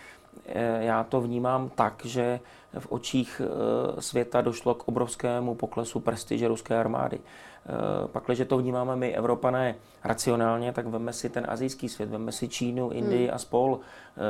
já 0.80 1.04
to 1.04 1.22
vnímám 1.22 1.70
tak, 1.76 2.06
že 2.06 2.40
v 2.80 2.92
očích 2.92 3.42
světa 4.00 4.42
došlo 4.42 4.74
k 4.74 4.88
obrovskému 4.88 5.56
poklesu 5.56 6.00
prestiže 6.00 6.48
ruské 6.48 6.80
armády. 6.80 7.20
Pak, 8.08 8.24
když 8.26 8.42
to 8.48 8.58
vnímáme 8.58 8.96
my, 8.96 9.16
Evropané, 9.16 9.76
racionálně, 10.04 10.74
tak 10.74 10.88
veme 10.88 11.14
si 11.14 11.30
ten 11.30 11.46
azijský 11.50 11.90
svět, 11.90 12.10
veme 12.10 12.32
si 12.32 12.48
Čínu, 12.48 12.90
Indii 12.90 13.26
hmm. 13.26 13.36
a 13.36 13.38
spol, 13.38 13.80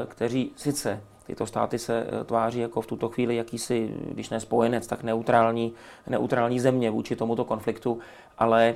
kteří 0.07 0.51
sice 0.55 1.01
tyto 1.25 1.45
státy 1.45 1.79
se 1.79 2.07
tváří 2.25 2.59
jako 2.59 2.81
v 2.81 2.88
tuto 2.88 3.09
chvíli 3.09 3.35
jakýsi, 3.35 3.95
když 4.11 4.29
ne 4.29 4.39
spojenec, 4.39 4.88
tak 4.88 5.03
neutrální, 5.03 5.73
neutrální 6.07 6.59
země 6.59 6.91
vůči 6.91 7.15
tomuto 7.15 7.45
konfliktu, 7.45 8.00
ale 8.38 8.75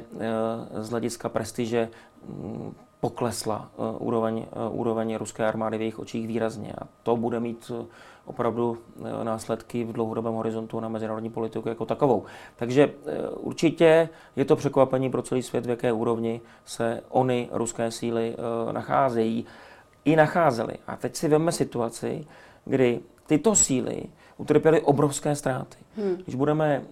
z 0.74 0.89
hlediska 0.89 1.29
prestiže 1.29 1.89
mm, 2.27 2.75
poklesla 2.99 3.69
uh, 3.77 4.07
úroveň, 4.07 4.37
uh, 4.37 4.79
úroveň 4.79 5.15
ruské 5.15 5.45
armády 5.45 5.77
v 5.77 5.81
jejich 5.81 5.99
očích 5.99 6.27
výrazně. 6.27 6.73
A 6.81 6.87
to 7.03 7.17
bude 7.17 7.39
mít 7.39 7.69
uh, 7.69 7.85
opravdu 8.25 8.77
následky 9.23 9.83
v 9.83 9.93
dlouhodobém 9.93 10.33
horizontu 10.33 10.79
na 10.79 10.89
mezinárodní 10.89 11.29
politiku 11.29 11.69
jako 11.69 11.85
takovou. 11.85 12.23
Takže 12.55 12.93
určitě 13.37 14.09
je 14.35 14.45
to 14.45 14.55
překvapení 14.55 15.09
pro 15.09 15.21
celý 15.21 15.43
svět, 15.43 15.65
v 15.65 15.69
jaké 15.69 15.93
úrovni 15.93 16.41
se 16.65 17.01
oni, 17.09 17.49
ruské 17.51 17.91
síly, 17.91 18.35
nacházejí. 18.71 19.45
I 20.05 20.15
nacházely. 20.15 20.73
A 20.87 20.95
teď 20.95 21.15
si 21.15 21.27
veme 21.27 21.51
situaci, 21.51 22.27
kdy 22.65 22.99
tyto 23.27 23.55
síly 23.55 24.03
utrpěly 24.37 24.81
obrovské 24.81 25.35
ztráty. 25.35 25.77
Hmm. 25.97 26.15
Když 26.15 26.35
budeme 26.35 26.83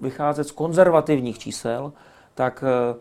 vycházet 0.00 0.44
z 0.44 0.50
konzervativních 0.50 1.38
čísel, 1.38 1.92
tak 2.34 2.64
Eh, 2.66 2.96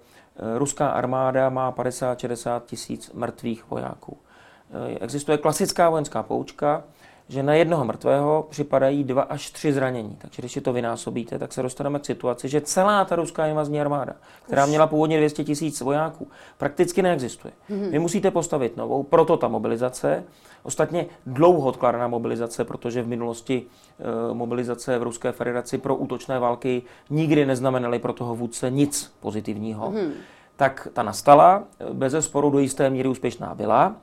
ruská 0.57 0.89
armáda 0.89 1.49
má 1.49 1.71
50-60 1.71 2.61
tisíc 2.65 3.11
mrtvých 3.13 3.69
vojáků. 3.69 4.17
Eh, 4.71 4.97
existuje 5.01 5.37
klasická 5.37 5.89
vojenská 5.89 6.23
poučka, 6.23 6.83
že 7.29 7.43
na 7.43 7.53
jednoho 7.53 7.85
mrtvého 7.85 8.47
připadají 8.49 9.03
dva 9.03 9.21
až 9.21 9.49
tři 9.49 9.73
zranění. 9.73 10.15
Takže 10.17 10.41
když 10.41 10.51
si 10.51 10.61
to 10.61 10.73
vynásobíte, 10.73 11.39
tak 11.39 11.53
se 11.53 11.61
dostaneme 11.61 11.99
k 11.99 12.05
situaci, 12.05 12.49
že 12.49 12.61
celá 12.61 13.05
ta 13.05 13.15
ruská 13.15 13.47
invazní 13.47 13.81
armáda, 13.81 14.13
která 14.43 14.65
měla 14.65 14.87
původně 14.87 15.17
200 15.17 15.43
tisíc 15.43 15.81
vojáků, 15.81 16.27
prakticky 16.57 17.01
neexistuje. 17.01 17.53
Mm-hmm. 17.69 17.89
Vy 17.89 17.99
musíte 17.99 18.31
postavit 18.31 18.77
novou, 18.77 19.03
proto 19.03 19.37
ta 19.37 19.47
mobilizace. 19.47 20.23
Ostatně 20.63 21.05
dlouho 21.25 21.67
odkládaná 21.67 22.07
mobilizace, 22.07 22.63
protože 22.63 23.01
v 23.01 23.07
minulosti 23.07 23.65
e, 23.99 24.33
mobilizace 24.33 24.99
v 24.99 25.03
Ruské 25.03 25.31
federaci 25.31 25.77
pro 25.77 25.95
útočné 25.95 26.39
války 26.39 26.81
nikdy 27.09 27.45
neznamenaly 27.45 27.99
pro 27.99 28.13
toho 28.13 28.35
vůdce 28.35 28.71
nic 28.71 29.13
pozitivního. 29.19 29.91
Mm-hmm. 29.91 30.11
Tak 30.55 30.87
ta 30.93 31.03
nastala, 31.03 31.63
bez 31.93 32.15
sporu 32.19 32.49
do 32.49 32.59
jisté 32.59 32.89
míry 32.89 33.09
úspěšná 33.09 33.55
byla. 33.55 33.95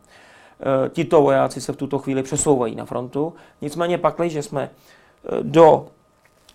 Eh, 0.61 0.88
tito 0.88 1.23
vojáci 1.23 1.61
se 1.61 1.73
v 1.73 1.76
tuto 1.76 1.99
chvíli 1.99 2.23
přesouvají 2.23 2.75
na 2.75 2.84
frontu. 2.84 3.34
Nicméně 3.61 3.99
pakli, 3.99 4.30
že 4.30 4.42
jsme 4.42 4.70
eh, 4.70 5.28
do 5.42 5.87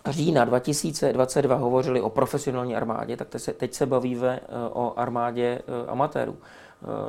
října 0.09 0.45
2022 0.45 1.55
hovořili 1.55 2.01
o 2.01 2.09
profesionální 2.09 2.75
armádě, 2.75 3.17
tak 3.17 3.27
teď 3.27 3.41
se, 3.41 3.53
teď 3.53 3.73
se 3.73 3.85
bavíme 3.85 4.39
eh, 4.43 4.47
o 4.73 4.93
armádě 4.99 5.61
amatérů. 5.87 6.37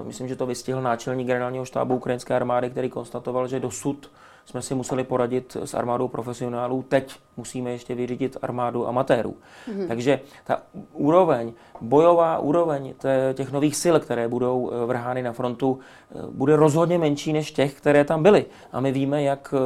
Myslím, 0.03 0.29
že 0.29 0.37
to 0.37 0.47
vystihl 0.47 0.83
náčelník 0.83 1.27
generálního 1.27 1.65
štábu 1.65 1.97
ukrajinské 1.97 2.35
armády, 2.35 2.71
který 2.71 2.89
konstatoval, 2.91 3.49
že 3.49 3.61
dosud 3.61 4.11
jsme 4.45 4.63
si 4.63 4.75
museli 4.75 5.05
poradit 5.05 5.57
s 5.65 5.75
armádou 5.75 6.09
profesionálů, 6.09 6.85
teď 6.89 7.17
musíme 7.37 7.71
ještě 7.71 7.95
vyřídit 7.95 8.37
armádu 8.43 8.89
amatérů. 8.89 9.37
Mm-hmm. 9.69 9.89
Takže 9.89 10.21
ta 10.45 10.63
úroveň, 10.93 11.53
bojová 11.81 12.39
úroveň 12.39 12.95
těch 13.35 13.53
nových 13.53 13.77
sil, 13.83 13.95
které 14.01 14.29
budou 14.29 14.71
eh, 14.71 14.87
vrhány 14.87 15.23
na 15.23 15.33
frontu, 15.33 15.79
eh, 15.79 16.19
bude 16.31 16.57
rozhodně 16.57 16.99
menší 16.99 17.33
než 17.33 17.53
těch, 17.53 17.75
které 17.75 18.05
tam 18.05 18.23
byly. 18.23 18.45
A 18.73 18.81
my 18.81 18.93
víme, 18.93 19.23
jak 19.23 19.55
eh, 19.57 19.59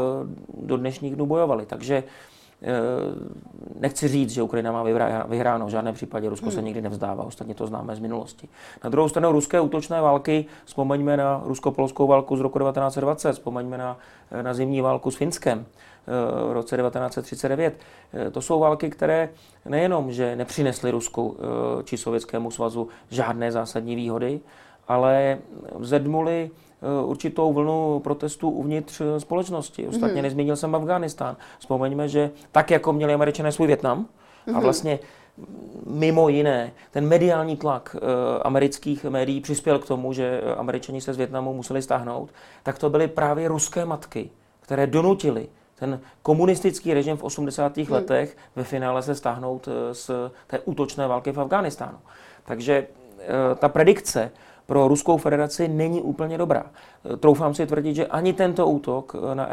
do 0.67 0.77
dnešních 0.77 1.17
dnů 1.17 1.27
bojovali. 1.27 1.67
Takže 1.67 2.05
nechci 3.81 4.09
říct, 4.09 4.31
že 4.31 4.43
Ukrajina 4.43 4.73
má 4.73 4.83
vyhráno, 5.29 5.67
v 5.67 5.69
žádném 5.69 5.95
případě 5.95 6.29
Rusko 6.29 6.47
hmm. 6.47 6.55
se 6.55 6.63
nikdy 6.63 6.81
nevzdává, 6.81 7.25
ostatně 7.25 7.55
to 7.55 7.67
známe 7.67 7.97
z 7.97 7.99
minulosti. 7.99 8.49
Na 8.85 8.91
druhou 8.91 9.09
stranu 9.09 9.33
ruské 9.33 9.61
útočné 9.61 10.01
války, 10.01 10.47
vzpomeňme 10.65 11.17
na 11.17 11.43
rusko-polskou 11.45 12.07
válku 12.07 12.37
z 12.37 12.41
roku 12.41 12.59
1920, 12.59 13.33
vzpomeňme 13.33 13.79
na, 13.79 13.99
eh, 14.31 14.43
na 14.43 14.55
zimní 14.55 14.81
válku 14.81 15.11
s 15.11 15.17
Finskem 15.17 15.67
eh, 15.67 16.49
v 16.49 16.53
roce 16.53 16.77
1939. 16.77 17.75
To 18.33 18.43
jsou 18.43 18.61
války, 18.61 18.91
které 18.91 19.29
nejenom, 19.65 20.13
že 20.13 20.37
nepřinesly 20.37 20.91
Rusku 20.91 21.37
či 21.85 21.97
Sovětskému 21.97 22.51
svazu 22.51 22.89
žádné 23.11 23.53
zásadní 23.53 23.97
výhody, 23.97 24.41
ale 24.89 25.39
zedmuli 25.81 26.51
Eh, 26.85 27.05
určitou 27.05 27.53
vlnu 27.53 28.01
protestů 28.01 28.51
uvnitř 28.51 29.01
eh, 29.01 29.21
společnosti. 29.21 29.89
Ostatně 29.89 30.19
mm-hmm. 30.19 30.23
nezmínil 30.23 30.57
jsem 30.57 30.75
Afghánistán. 30.75 31.37
Vzpomeňme, 31.59 32.09
že 32.09 32.31
tak, 32.53 32.71
jako 32.71 32.93
měli 32.93 33.15
američané 33.15 33.53
svůj 33.53 33.67
Větnam, 33.67 34.03
mm-hmm. 34.03 34.51
a 34.51 34.53
mhm. 34.53 34.63
vlastně 34.63 34.99
mimo 35.87 36.29
jiné, 36.29 36.73
ten 36.91 37.07
mediální 37.07 37.57
tlak 37.57 37.97
e, 37.97 38.43
amerických 38.43 39.05
médií 39.05 39.41
přispěl 39.41 39.79
k 39.79 39.87
tomu, 39.87 40.13
že 40.13 40.41
američani 40.57 41.01
se 41.01 41.15
z 41.15 41.17
Větnamu 41.17 41.55
museli 41.55 41.83
stáhnout, 41.83 42.31
tak 42.63 42.79
to 42.79 42.91
byly 42.91 43.09
právě 43.09 43.49
ruské 43.49 43.85
matky, 43.85 44.31
které 44.61 44.87
donutily 44.87 45.49
ten 45.75 46.01
komunistický 46.23 46.95
režim 46.95 47.17
v 47.17 47.25
80. 47.25 47.77
Hmm. 47.77 47.87
letech 47.91 48.37
ve 48.57 48.65
finále 48.65 49.03
se 49.03 49.15
stáhnout 49.15 49.69
z 49.93 50.11
té 50.47 50.59
útočné 50.59 51.07
války 51.07 51.33
v 51.33 51.41
Afghánistánu. 51.41 51.99
Takže 52.45 52.87
ta 53.59 53.69
predikce 53.69 54.31
pro 54.67 54.89
Ruskou 54.89 55.17
federaci 55.17 55.69
není 55.69 56.03
úplně 56.03 56.39
dobrá. 56.39 56.67
Troufám 57.21 57.55
si 57.55 57.67
tvrdit, 57.67 57.95
že 57.95 58.07
ani 58.07 58.33
tento 58.33 58.67
útok 58.67 59.17
na 59.35 59.49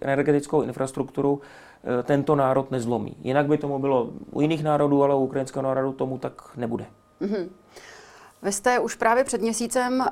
energetickou 0.00 0.62
infrastrukturu 0.62 1.40
eh, 1.40 2.02
tento 2.02 2.34
národ 2.34 2.70
nezlomí. 2.70 3.16
Jinak 3.22 3.46
by 3.46 3.58
tomu 3.58 3.78
bylo 3.78 4.10
u 4.30 4.40
jiných 4.40 4.64
národů, 4.64 5.02
ale 5.02 5.14
u 5.14 5.18
ukrajinského 5.18 5.62
národu 5.62 5.92
tomu 5.92 6.18
tak 6.18 6.32
nebude. 6.56 6.86
Mm-hmm. 7.20 7.48
Vy 8.46 8.52
jste 8.52 8.78
už 8.78 8.94
právě 8.94 9.24
před 9.24 9.40
měsícem 9.40 10.00
uh, 10.00 10.06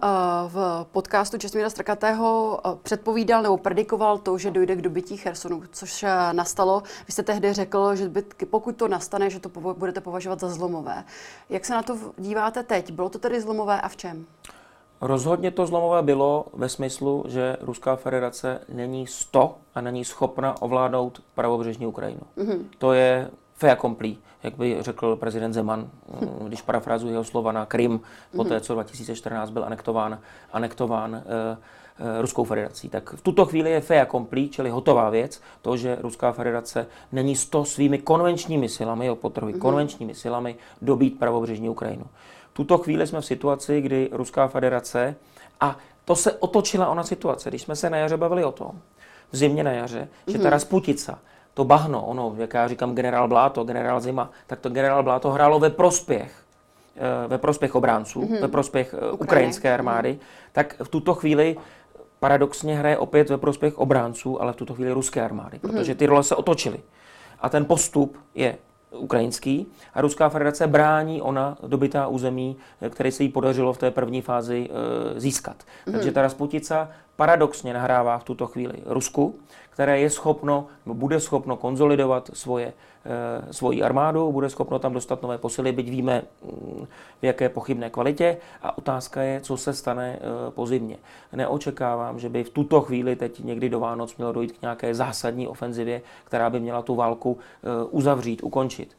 v 0.49 0.87
podcastu 0.93 1.39
Česmíra 1.39 1.71
Strkatého 1.71 2.61
uh, 2.67 2.75
předpovídal 2.83 3.43
nebo 3.43 3.57
predikoval 3.57 4.19
to, 4.19 4.39
že 4.39 4.51
dojde 4.51 4.77
k 4.77 4.83
dobytí 4.83 5.17
Chersonu, 5.17 5.63
což 5.73 6.03
uh, 6.03 6.09
nastalo. 6.33 6.83
Vy 7.07 7.13
jste 7.13 7.23
tehdy 7.23 7.53
řekl, 7.53 7.97
že 7.97 8.11
pokud 8.51 8.77
to 8.77 8.89
nastane, 8.89 9.31
že 9.31 9.41
to 9.41 9.49
budete 9.61 10.01
považovat 10.01 10.41
za 10.41 10.49
zlomové. 10.49 11.05
Jak 11.51 11.65
se 11.65 11.75
na 11.75 11.83
to 11.83 11.99
díváte 12.19 12.63
teď? 12.63 12.93
Bylo 12.93 13.09
to 13.09 13.19
tedy 13.19 13.41
zlomové 13.41 13.81
a 13.81 13.89
v 13.89 13.97
čem? 13.97 14.27
Rozhodně 15.01 15.51
to 15.51 15.67
zlomové 15.67 16.03
bylo 16.03 16.47
ve 16.53 16.69
smyslu, 16.69 17.25
že 17.29 17.57
Ruská 17.61 17.97
federace 17.97 18.61
není 18.69 19.07
100 19.07 19.59
a 19.75 19.81
není 19.81 20.05
schopna 20.05 20.63
ovládnout 20.63 21.23
pravobřežní 21.35 21.87
Ukrajinu. 21.87 22.23
Mm-hmm. 22.37 22.65
To 22.79 22.93
je 22.93 23.31
fait 23.55 23.71
accompli, 23.71 24.17
jak 24.43 24.57
by 24.57 24.77
řekl 24.81 25.17
prezident 25.17 25.53
Zeman, 25.53 25.91
mm, 26.21 26.47
když 26.47 26.63
parafrazuji 26.63 27.13
jeho 27.13 27.25
slova 27.25 27.53
na 27.53 27.67
Krym, 27.67 28.01
po 28.37 28.45
té, 28.45 28.61
co 28.61 28.75
2014 28.75 29.51
byl 29.51 29.65
anektován, 29.65 30.19
anektován 30.53 31.15
eh, 31.15 31.23
eh, 31.99 32.23
Ruskou 32.23 32.45
federací. 32.45 32.89
Tak 32.89 33.13
v 33.13 33.21
tuto 33.21 33.47
chvíli 33.47 33.71
je 33.71 33.81
fait 33.81 34.01
accompli, 34.01 34.49
čili 34.49 34.71
hotová 34.71 35.11
věc, 35.11 35.41
to, 35.63 35.77
že 35.77 35.99
Ruská 36.01 36.33
federace 36.33 36.87
není 37.13 37.35
to 37.51 37.65
svými 37.65 37.99
konvenčními 37.99 38.69
silami, 38.69 39.07
jo, 39.07 39.17
potrhuji, 39.17 39.55
mm-hmm. 39.55 39.59
konvenčními 39.59 40.15
silami 40.15 40.57
dobít 40.83 41.19
pravobřežní 41.19 41.69
Ukrajinu. 41.69 42.05
V 42.51 42.55
tuto 42.55 42.79
chvíli 42.79 43.07
jsme 43.07 43.21
v 43.21 43.27
situaci, 43.27 43.81
kdy 43.81 44.09
Ruská 44.13 44.47
federace, 44.49 45.17
a 45.61 45.79
to 46.05 46.17
se 46.17 46.33
otočila 46.33 46.89
ona 46.89 47.03
situace, 47.05 47.51
když 47.51 47.63
jsme 47.63 47.77
se 47.77 47.91
na 47.91 47.97
jaře 47.97 48.17
bavili 48.17 48.45
o 48.45 48.53
tom, 48.53 48.81
v 49.33 49.37
zimě 49.37 49.65
na 49.65 49.73
jaře, 49.73 50.09
že 50.27 50.39
ta 50.39 50.45
mhm. 50.45 50.51
Rasputica 50.51 51.19
to 51.55 51.65
bahno, 51.65 52.07
ono, 52.07 52.35
jak 52.39 52.55
já 52.55 52.69
říkám 52.69 52.95
generál 52.95 53.29
Bláto, 53.29 53.65
generál 53.65 54.01
Zima, 54.01 54.31
tak 54.47 54.61
to 54.61 54.71
generál 54.71 55.03
Bláto 55.03 55.31
hrálo 55.31 55.61
ve 55.61 55.71
prospěch 55.71 56.33
eh, 56.97 57.29
ve 57.29 57.39
prospěch 57.39 57.75
obránců, 57.75 58.23
mm-hmm. 58.23 58.41
ve 58.41 58.49
prospěch 58.49 58.95
eh, 58.95 59.13
ukrajinské 59.13 59.75
armády, 59.75 60.13
mm-hmm. 60.13 60.49
tak 60.53 60.75
v 60.83 60.89
tuto 60.89 61.15
chvíli 61.15 61.57
paradoxně 62.25 62.77
hraje 62.77 62.99
opět 62.99 63.31
ve 63.31 63.39
prospěch 63.39 63.79
obránců, 63.79 64.43
ale 64.43 64.53
v 64.53 64.57
tuto 64.57 64.75
chvíli 64.75 64.93
ruské 64.93 65.23
armády, 65.23 65.61
mhm. 65.63 65.73
protože 65.73 65.95
ty 65.95 66.07
role 66.07 66.23
se 66.23 66.37
otočily. 66.37 66.81
A 67.41 67.49
ten 67.49 67.65
postup 67.65 68.19
je 68.35 68.57
ukrajinský 68.97 69.67
a 69.95 70.01
Ruská 70.01 70.29
federace 70.29 70.67
brání 70.67 71.23
ona 71.23 71.59
dobytá 71.67 72.07
území, 72.07 72.57
které 72.91 73.13
se 73.13 73.23
jí 73.23 73.29
podařilo 73.29 73.73
v 73.73 73.79
té 73.79 73.91
první 73.91 74.23
fázi 74.23 74.69
e, 74.71 75.21
získat. 75.21 75.57
Mm. 75.87 75.93
Takže 75.93 76.13
ta 76.13 76.23
Rasputica 76.23 76.89
paradoxně 77.17 77.75
nahrává 77.75 78.19
v 78.19 78.25
tuto 78.25 78.47
chvíli 78.47 78.75
Rusku, 78.87 79.35
které 79.71 80.01
je 80.01 80.11
schopno, 80.11 80.67
bude 80.87 81.21
schopno 81.21 81.57
konzolidovat 81.57 82.31
svoje, 82.33 82.73
e, 83.47 83.53
svoji 83.53 83.83
armádu, 83.83 84.33
bude 84.33 84.51
schopno 84.51 84.79
tam 84.79 84.93
dostat 84.93 85.23
nové 85.23 85.39
posily, 85.39 85.73
byť 85.73 85.91
víme 85.91 86.23
mm, 86.43 86.87
v 87.23 87.25
jaké 87.25 87.49
pochybné 87.49 87.91
kvalitě. 87.91 88.37
A 88.63 88.79
otázka 88.79 89.23
je, 89.23 89.41
co 89.41 89.57
se 89.57 89.73
stane 89.73 90.19
e, 90.19 90.51
po 90.51 90.67
zimě. 90.67 90.97
Neočekávám, 91.33 92.19
že 92.19 92.29
by 92.29 92.45
v 92.45 92.51
tuto 92.51 92.81
chvíli 92.81 93.17
teď 93.17 93.45
někdy 93.45 93.69
do 93.69 93.81
Vánoc 93.81 94.17
mělo 94.17 94.33
dojít 94.33 94.53
k 94.53 94.63
nějaké 94.63 94.95
zásadní 94.95 95.49
ofenzivě, 95.49 96.03
která 96.25 96.51
by 96.51 96.61
měla 96.61 96.83
tu 96.83 96.95
válku 96.95 97.39
e, 97.39 97.85
uzavřít, 97.85 98.43
ukončit. 98.43 98.97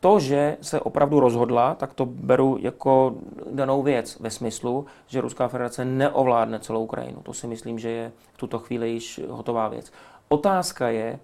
To, 0.00 0.20
že 0.20 0.56
se 0.60 0.80
opravdu 0.80 1.20
rozhodla, 1.20 1.74
tak 1.74 1.94
to 1.94 2.06
beru 2.06 2.56
jako 2.60 3.14
danou 3.50 3.82
věc 3.82 4.20
ve 4.20 4.30
smyslu, 4.30 4.86
že 5.06 5.20
Ruská 5.20 5.48
federace 5.48 5.84
neovládne 5.84 6.60
celou 6.60 6.84
Ukrajinu. 6.84 7.22
To 7.22 7.34
si 7.34 7.46
myslím, 7.46 7.78
že 7.78 7.90
je 7.90 8.12
v 8.32 8.38
tuto 8.38 8.58
chvíli 8.58 8.90
již 8.90 9.20
hotová 9.28 9.68
věc. 9.68 9.92
Otázka 10.28 10.88
je, 10.88 11.18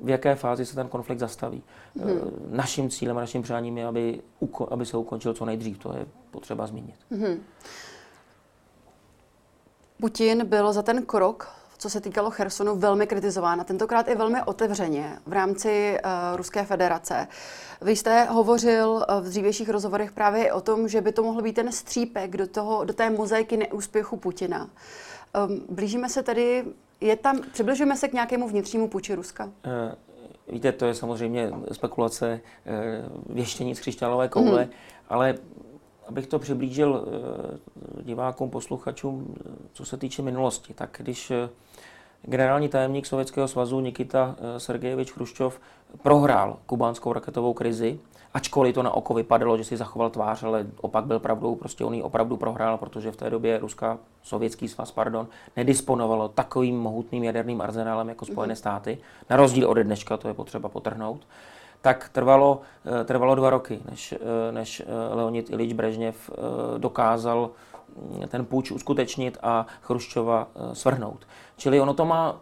v 0.00 0.08
jaké 0.08 0.34
fázi 0.34 0.66
se 0.66 0.74
ten 0.74 0.88
konflikt 0.88 1.18
zastaví. 1.18 1.62
Hmm. 1.96 2.20
Naším 2.50 2.90
cílem 2.90 3.18
a 3.18 3.20
naším 3.20 3.42
přáním 3.42 3.78
je, 3.78 3.86
aby, 3.86 4.20
aby 4.70 4.86
se 4.86 4.96
ukončil 4.96 5.34
co 5.34 5.44
nejdřív. 5.44 5.78
To 5.78 5.96
je 5.96 6.06
potřeba 6.30 6.66
zmínit. 6.66 6.96
Hmm. 7.10 7.42
Putin 10.00 10.46
byl 10.46 10.72
za 10.72 10.82
ten 10.82 11.06
krok, 11.06 11.57
co 11.78 11.90
se 11.90 12.00
týkalo 12.00 12.30
Chersonu, 12.30 12.76
velmi 12.76 13.06
kritizován 13.06 13.60
a 13.60 13.64
tentokrát 13.64 14.08
i 14.08 14.14
velmi 14.14 14.42
otevřeně 14.42 15.18
v 15.26 15.32
rámci 15.32 15.98
uh, 16.04 16.36
Ruské 16.36 16.64
federace. 16.64 17.28
Vy 17.80 17.96
jste 17.96 18.24
hovořil 18.24 19.06
v 19.20 19.28
dřívějších 19.28 19.68
rozhovorech 19.68 20.12
právě 20.12 20.52
o 20.52 20.60
tom, 20.60 20.88
že 20.88 21.00
by 21.00 21.12
to 21.12 21.22
mohl 21.22 21.42
být 21.42 21.52
ten 21.52 21.72
střípek 21.72 22.36
do, 22.36 22.46
toho, 22.46 22.84
do 22.84 22.92
té 22.92 23.10
mozaiky 23.10 23.56
neúspěchu 23.56 24.16
Putina. 24.16 24.70
Um, 25.48 25.60
blížíme 25.68 26.08
se 26.08 26.22
tedy 26.22 26.64
je 27.00 27.16
tam, 27.16 27.40
přibližujeme 27.52 27.96
se 27.96 28.08
k 28.08 28.12
nějakému 28.12 28.48
vnitřnímu 28.48 28.88
puči 28.88 29.14
Ruska? 29.14 29.50
Eh, 29.64 29.94
víte, 30.48 30.72
to 30.72 30.86
je 30.86 30.94
samozřejmě 30.94 31.50
spekulace, 31.72 32.40
věštění 33.28 33.74
z 33.74 33.80
křišťálové 33.80 34.28
koule, 34.28 34.64
mm. 34.64 34.70
ale 35.08 35.34
abych 36.08 36.26
to 36.26 36.38
přiblížil 36.38 37.04
eh, 37.06 38.02
divákům, 38.02 38.50
posluchačům, 38.50 39.34
co 39.72 39.84
se 39.84 39.96
týče 39.96 40.22
minulosti, 40.22 40.74
tak 40.74 40.96
když 40.98 41.32
generální 42.22 42.68
tajemník 42.68 43.06
Sovětského 43.06 43.48
svazu 43.48 43.80
Nikita 43.80 44.36
Sergejevič 44.58 45.12
Chruščov 45.12 45.60
prohrál 46.02 46.56
kubánskou 46.66 47.12
raketovou 47.12 47.54
krizi, 47.54 47.98
ačkoliv 48.34 48.74
to 48.74 48.82
na 48.82 48.90
oko 48.90 49.14
vypadalo, 49.14 49.56
že 49.56 49.64
si 49.64 49.76
zachoval 49.76 50.10
tvář, 50.10 50.42
ale 50.42 50.66
opak 50.80 51.04
byl 51.04 51.18
pravdou, 51.18 51.54
prostě 51.54 51.84
on 51.84 51.94
ji 51.94 52.02
opravdu 52.02 52.36
prohrál, 52.36 52.78
protože 52.78 53.12
v 53.12 53.16
té 53.16 53.30
době 53.30 53.58
Ruská, 53.58 53.98
sovětský 54.22 54.68
svaz, 54.68 54.90
pardon, 54.90 55.28
nedisponovalo 55.56 56.28
takovým 56.28 56.78
mohutným 56.78 57.24
jaderným 57.24 57.60
arzenálem 57.60 58.08
jako 58.08 58.24
Spojené 58.24 58.54
mm-hmm. 58.54 58.58
státy, 58.58 58.98
na 59.30 59.36
rozdíl 59.36 59.68
od 59.68 59.78
dneška, 59.78 60.16
to 60.16 60.28
je 60.28 60.34
potřeba 60.34 60.68
potrhnout, 60.68 61.26
tak 61.80 62.08
trvalo, 62.08 62.60
eh, 62.86 63.04
trvalo 63.04 63.34
dva 63.34 63.50
roky, 63.50 63.80
než, 63.90 64.12
eh, 64.12 64.52
než 64.52 64.80
eh, 64.80 65.14
Leonid 65.14 65.50
Ilič 65.50 65.72
Brežněv 65.72 66.30
dokázal 66.78 67.50
mm, 67.96 68.28
ten 68.28 68.44
půjč 68.44 68.70
uskutečnit 68.70 69.38
a 69.42 69.66
Chruščova 69.82 70.48
svrhnout. 70.72 71.26
Čili 71.56 71.80
ono 71.80 71.94
to 71.94 72.04
má 72.04 72.40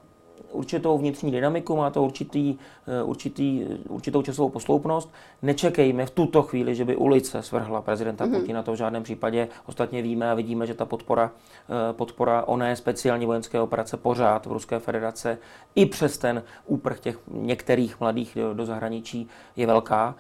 určitou 0.57 0.99
vnitřní 0.99 1.31
dynamiku, 1.31 1.77
má 1.77 1.91
to 1.91 2.03
určitý, 2.03 2.57
eh, 2.87 3.03
určitý, 3.03 3.65
určitou 3.89 4.23
časovou 4.23 4.49
posloupnost. 4.49 5.13
Nečekejme 5.43 6.07
v 6.07 6.11
tuto 6.11 6.43
chvíli, 6.43 6.75
že 6.75 6.85
by 6.85 6.97
ulice 6.97 7.43
svrhla 7.43 7.83
prezidenta 7.83 8.27
mm-hmm. 8.27 8.41
Putina, 8.41 8.63
to 8.63 8.73
v 8.73 8.77
žádném 8.77 9.03
případě. 9.03 9.49
Ostatně 9.67 10.03
víme 10.03 10.31
a 10.31 10.35
vidíme, 10.35 10.67
že 10.67 10.75
ta 10.75 10.85
podpora, 10.85 11.31
eh, 11.31 11.93
podpora 11.93 12.43
oné 12.43 12.77
speciální 12.77 13.27
vojenské 13.27 13.61
operace 13.61 13.97
pořád 13.97 14.47
v 14.47 14.53
Ruské 14.53 14.79
federace 14.79 15.39
i 15.75 15.87
přes 15.87 16.19
ten 16.19 16.43
úprch 16.67 17.01
těch 17.01 17.19
některých 17.31 18.01
mladých 18.01 18.33
do, 18.35 18.55
do 18.55 18.67
zahraničí 18.67 19.29
je 19.57 19.67
velká. 19.67 20.15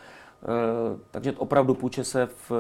Eh, 0.47 0.99
takže 1.11 1.33
opravdu 1.33 1.75
půjče 1.75 2.05
se 2.05 2.27
v, 2.27 2.51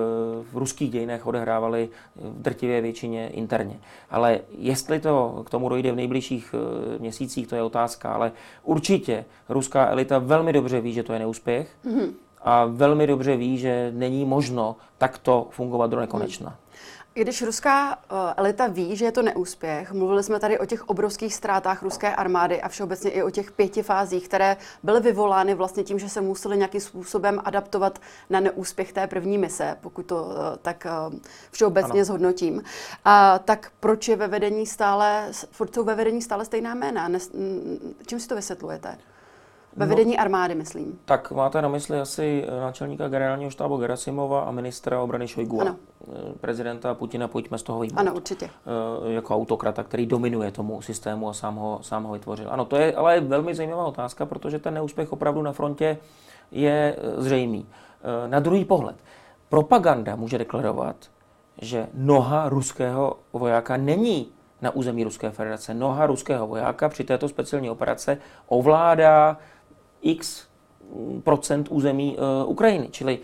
v 0.52 0.56
ruských 0.56 0.90
dějinách 0.90 1.26
odehrávaly 1.26 1.88
v 2.16 2.42
drtivé 2.42 2.80
většině 2.80 3.28
interně. 3.28 3.80
Ale 4.10 4.40
jestli 4.58 5.00
to 5.00 5.42
k 5.46 5.50
tomu 5.50 5.68
dojde 5.68 5.92
v 5.92 5.96
nejbližších 5.96 6.54
eh, 6.54 6.98
měsících, 6.98 7.46
to 7.46 7.54
je 7.56 7.62
otázka. 7.62 8.12
Ale 8.12 8.32
určitě 8.62 9.24
ruská 9.48 9.90
elita 9.90 10.18
velmi 10.18 10.52
dobře 10.52 10.80
ví, 10.80 10.92
že 10.92 11.02
to 11.02 11.12
je 11.12 11.18
neúspěch 11.18 11.76
mm-hmm. 11.84 12.12
a 12.42 12.64
velmi 12.64 13.06
dobře 13.06 13.36
ví, 13.36 13.58
že 13.58 13.92
není 13.94 14.24
možno 14.24 14.76
takto 14.98 15.48
fungovat 15.50 15.90
do 15.90 16.00
nekonečna. 16.00 16.56
I 17.16 17.22
když 17.22 17.42
ruská 17.42 17.96
uh, 17.96 18.18
elita 18.36 18.66
ví, 18.66 18.96
že 18.96 19.04
je 19.04 19.12
to 19.12 19.22
neúspěch, 19.22 19.92
mluvili 19.92 20.22
jsme 20.22 20.40
tady 20.40 20.58
o 20.58 20.66
těch 20.66 20.88
obrovských 20.88 21.34
ztrátách 21.34 21.82
ruské 21.82 22.14
armády 22.14 22.62
a 22.62 22.68
všeobecně 22.68 23.10
i 23.10 23.22
o 23.22 23.30
těch 23.30 23.52
pěti 23.52 23.82
fázích, 23.82 24.28
které 24.28 24.56
byly 24.82 25.00
vyvolány 25.00 25.54
vlastně 25.54 25.84
tím, 25.84 25.98
že 25.98 26.08
se 26.08 26.20
museli 26.20 26.56
nějakým 26.56 26.80
způsobem 26.80 27.40
adaptovat 27.44 27.98
na 28.30 28.40
neúspěch 28.40 28.92
té 28.92 29.06
první 29.06 29.38
mise, 29.38 29.76
pokud 29.80 30.06
to 30.06 30.22
uh, 30.22 30.32
tak 30.62 30.86
uh, 31.08 31.14
všeobecně 31.50 32.00
ano. 32.00 32.04
zhodnotím. 32.04 32.62
A 33.04 33.38
tak 33.38 33.72
proč 33.80 34.08
je 34.08 34.16
ve 34.16 34.28
vedení 34.28 34.66
stále, 34.66 35.28
furt 35.50 35.74
jsou 35.74 35.84
ve 35.84 35.94
vedení 35.94 36.22
stále 36.22 36.44
stejná 36.44 36.74
jména? 36.74 37.10
Čím 38.06 38.20
si 38.20 38.28
to 38.28 38.34
vysvětlujete? 38.34 38.98
Ve 39.76 39.86
no, 39.86 39.90
vedení 39.90 40.18
armády, 40.18 40.54
myslím. 40.54 40.98
Tak 41.04 41.32
máte 41.32 41.62
na 41.62 41.68
mysli 41.68 42.00
asi 42.00 42.44
eh, 42.48 42.60
náčelníka 42.60 43.08
generálního 43.08 43.50
štábu 43.50 43.76
Gerasimova 43.76 44.40
a 44.40 44.50
ministra 44.50 45.00
obrany 45.00 45.28
Šojgu. 45.28 45.60
Ano. 45.60 45.76
Eh, 46.08 46.32
prezidenta 46.40 46.94
Putina 46.94 47.28
pojďme 47.28 47.58
z 47.58 47.62
toho 47.62 47.80
výjmout. 47.80 48.00
Ano, 48.00 48.14
určitě. 48.14 48.50
E, 49.06 49.12
jako 49.12 49.34
autokrata, 49.34 49.82
který 49.82 50.06
dominuje 50.06 50.50
tomu 50.50 50.82
systému 50.82 51.28
a 51.28 51.32
sám 51.32 51.56
ho, 51.56 51.78
sám 51.82 52.04
ho 52.04 52.12
vytvořil. 52.12 52.46
Ano, 52.50 52.64
to 52.64 52.76
je 52.76 52.94
ale 52.94 53.20
velmi 53.20 53.54
zajímavá 53.54 53.84
otázka, 53.84 54.26
protože 54.26 54.58
ten 54.58 54.74
neúspěch 54.74 55.12
opravdu 55.12 55.42
na 55.42 55.52
frontě 55.52 55.98
je 56.50 56.96
zřejmý. 57.16 57.66
E, 58.24 58.28
na 58.28 58.40
druhý 58.40 58.64
pohled, 58.64 58.96
propaganda 59.48 60.16
může 60.16 60.38
deklarovat, 60.38 60.96
že 61.58 61.86
noha 61.94 62.48
ruského 62.48 63.16
vojáka 63.32 63.76
není 63.76 64.28
na 64.62 64.70
území 64.70 65.04
Ruské 65.04 65.30
federace. 65.30 65.74
Noha 65.74 66.06
ruského 66.06 66.46
vojáka 66.46 66.88
při 66.88 67.04
této 67.04 67.28
speciální 67.28 67.70
operace 67.70 68.18
ovládá 68.46 69.38
x 70.02 70.46
procent 71.24 71.68
území 71.70 72.16
uh, 72.18 72.50
Ukrajiny. 72.50 72.88
Čili 72.90 73.18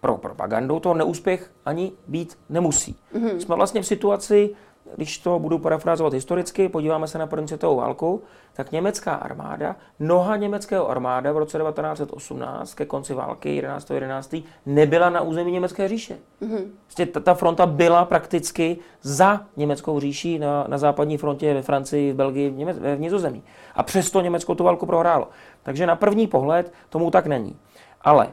pro 0.00 0.16
propagandu 0.16 0.80
to 0.80 0.94
neúspěch 0.94 1.50
ani 1.64 1.92
být 2.06 2.38
nemusí. 2.48 2.96
Mm-hmm. 3.14 3.36
Jsme 3.36 3.56
vlastně 3.56 3.82
v 3.82 3.86
situaci, 3.86 4.54
když 4.96 5.18
to 5.18 5.38
budu 5.38 5.58
parafrázovat 5.58 6.12
historicky, 6.12 6.68
podíváme 6.68 7.08
se 7.08 7.18
na 7.18 7.26
první 7.26 7.48
světovou 7.48 7.76
válku, 7.76 8.22
tak 8.52 8.72
německá 8.72 9.14
armáda, 9.14 9.76
noha 10.00 10.36
německého 10.36 10.90
armáda 10.90 11.32
v 11.32 11.36
roce 11.36 11.58
1918 11.58 12.74
ke 12.74 12.86
konci 12.86 13.14
války 13.14 13.56
11. 13.56 13.90
11. 13.90 14.36
nebyla 14.66 15.10
na 15.10 15.20
území 15.20 15.52
německé 15.52 15.88
říše. 15.88 16.18
Mm-hmm. 16.42 17.10
Ta, 17.12 17.20
ta 17.20 17.34
fronta 17.34 17.66
byla 17.66 18.04
prakticky 18.04 18.78
za 19.02 19.46
německou 19.56 20.00
říší 20.00 20.38
na, 20.38 20.64
na 20.68 20.78
západní 20.78 21.18
frontě 21.18 21.54
ve 21.54 21.62
Francii, 21.62 22.12
v 22.12 22.16
Belgii, 22.16 22.50
v, 22.50 22.56
Němec, 22.56 22.78
v 22.78 23.00
Nizozemí. 23.00 23.42
A 23.74 23.82
přesto 23.82 24.20
Německo 24.20 24.54
tu 24.54 24.64
válku 24.64 24.86
prohrálo. 24.86 25.28
Takže 25.62 25.86
na 25.86 25.96
první 25.96 26.26
pohled 26.26 26.72
tomu 26.88 27.10
tak 27.10 27.26
není. 27.26 27.56
Ale 28.02 28.32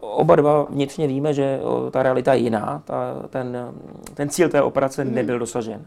oba 0.00 0.36
dva 0.36 0.62
vnitřně 0.62 1.06
víme, 1.06 1.34
že 1.34 1.60
eh, 1.60 1.90
ta 1.90 2.02
realita 2.02 2.34
je 2.34 2.40
jiná, 2.40 2.82
ta, 2.84 3.14
ten, 3.30 3.74
ten 4.14 4.28
cíl 4.28 4.48
té 4.48 4.62
operace 4.62 5.04
mm. 5.04 5.14
nebyl 5.14 5.38
dosažen. 5.38 5.86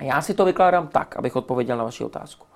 Já 0.00 0.22
si 0.22 0.34
to 0.34 0.44
vykládám 0.44 0.88
tak, 0.88 1.16
abych 1.16 1.36
odpověděl 1.36 1.76
na 1.76 1.84
vaši 1.84 2.04
otázku. 2.04 2.46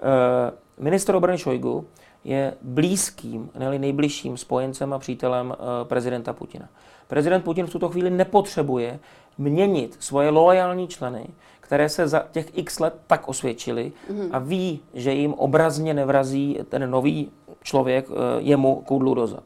Eh, 0.00 0.52
minister 0.78 1.14
obrany 1.14 1.38
Šojgu 1.38 1.86
je 2.24 2.54
blízkým, 2.62 3.50
ne 3.58 3.78
nejbližším 3.78 4.36
spojencem 4.36 4.92
a 4.92 4.98
přítelem 4.98 5.54
prezidenta 5.84 6.32
Putina. 6.32 6.68
Prezident 7.08 7.44
Putin 7.44 7.66
v 7.66 7.70
tuto 7.70 7.88
chvíli 7.88 8.10
nepotřebuje 8.10 8.98
měnit 9.38 9.96
svoje 10.00 10.30
loajální 10.30 10.88
členy, 10.88 11.26
které 11.60 11.88
se 11.88 12.08
za 12.08 12.24
těch 12.30 12.58
x 12.58 12.80
let 12.80 12.94
tak 13.06 13.28
osvědčili 13.28 13.92
mm-hmm. 14.10 14.28
a 14.32 14.38
ví, 14.38 14.80
že 14.94 15.12
jim 15.12 15.34
obrazně 15.34 15.94
nevrazí 15.94 16.58
ten 16.68 16.90
nový 16.90 17.30
člověk 17.62 18.06
eh, 18.10 18.14
jemu 18.38 18.82
koudlu 18.86 19.14
dozad. 19.14 19.42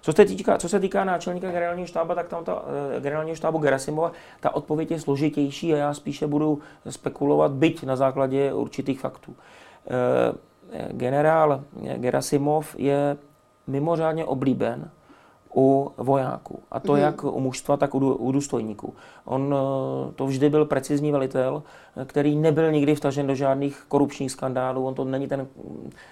Co 0.00 0.12
se 0.12 0.24
týká, 0.24 0.58
co 0.58 0.68
se 0.68 0.80
týká 0.80 1.04
náčelníka 1.04 1.50
generálního 1.50 1.86
štába, 1.86 2.14
tak 2.14 2.28
tam 2.28 2.44
ta 2.44 2.62
eh, 2.96 3.00
generálního 3.00 3.36
štábu 3.36 3.58
Gerasimova, 3.58 4.12
ta 4.40 4.54
odpověď 4.54 4.90
je 4.90 5.00
složitější 5.00 5.74
a 5.74 5.76
já 5.76 5.94
spíše 5.94 6.26
budu 6.26 6.58
spekulovat, 6.90 7.52
byť 7.52 7.84
na 7.84 7.96
základě 7.96 8.52
určitých 8.52 9.00
faktů. 9.00 9.36
Eh, 9.90 10.92
generál 10.92 11.64
Gerasimov 11.96 12.76
je 12.78 13.16
mimořádně 13.66 14.24
oblíben 14.24 14.90
u 15.54 15.92
vojáků. 15.96 16.62
A 16.70 16.80
to 16.80 16.92
mm. 16.92 16.98
jak 16.98 17.24
u 17.24 17.40
mužstva, 17.40 17.76
tak 17.76 17.94
u, 17.94 17.98
u 17.98 18.32
důstojníků. 18.32 18.94
On 19.24 19.54
eh, 19.54 20.12
to 20.14 20.26
vždy 20.26 20.50
byl 20.50 20.64
precizní 20.64 21.12
velitel, 21.12 21.62
který 22.04 22.36
nebyl 22.36 22.72
nikdy 22.72 22.94
vtažen 22.94 23.26
do 23.26 23.34
žádných 23.34 23.84
korupčních 23.88 24.32
skandálů. 24.32 24.86
On 24.86 24.94
to 24.94 25.04
není 25.04 25.28
ten, 25.28 25.48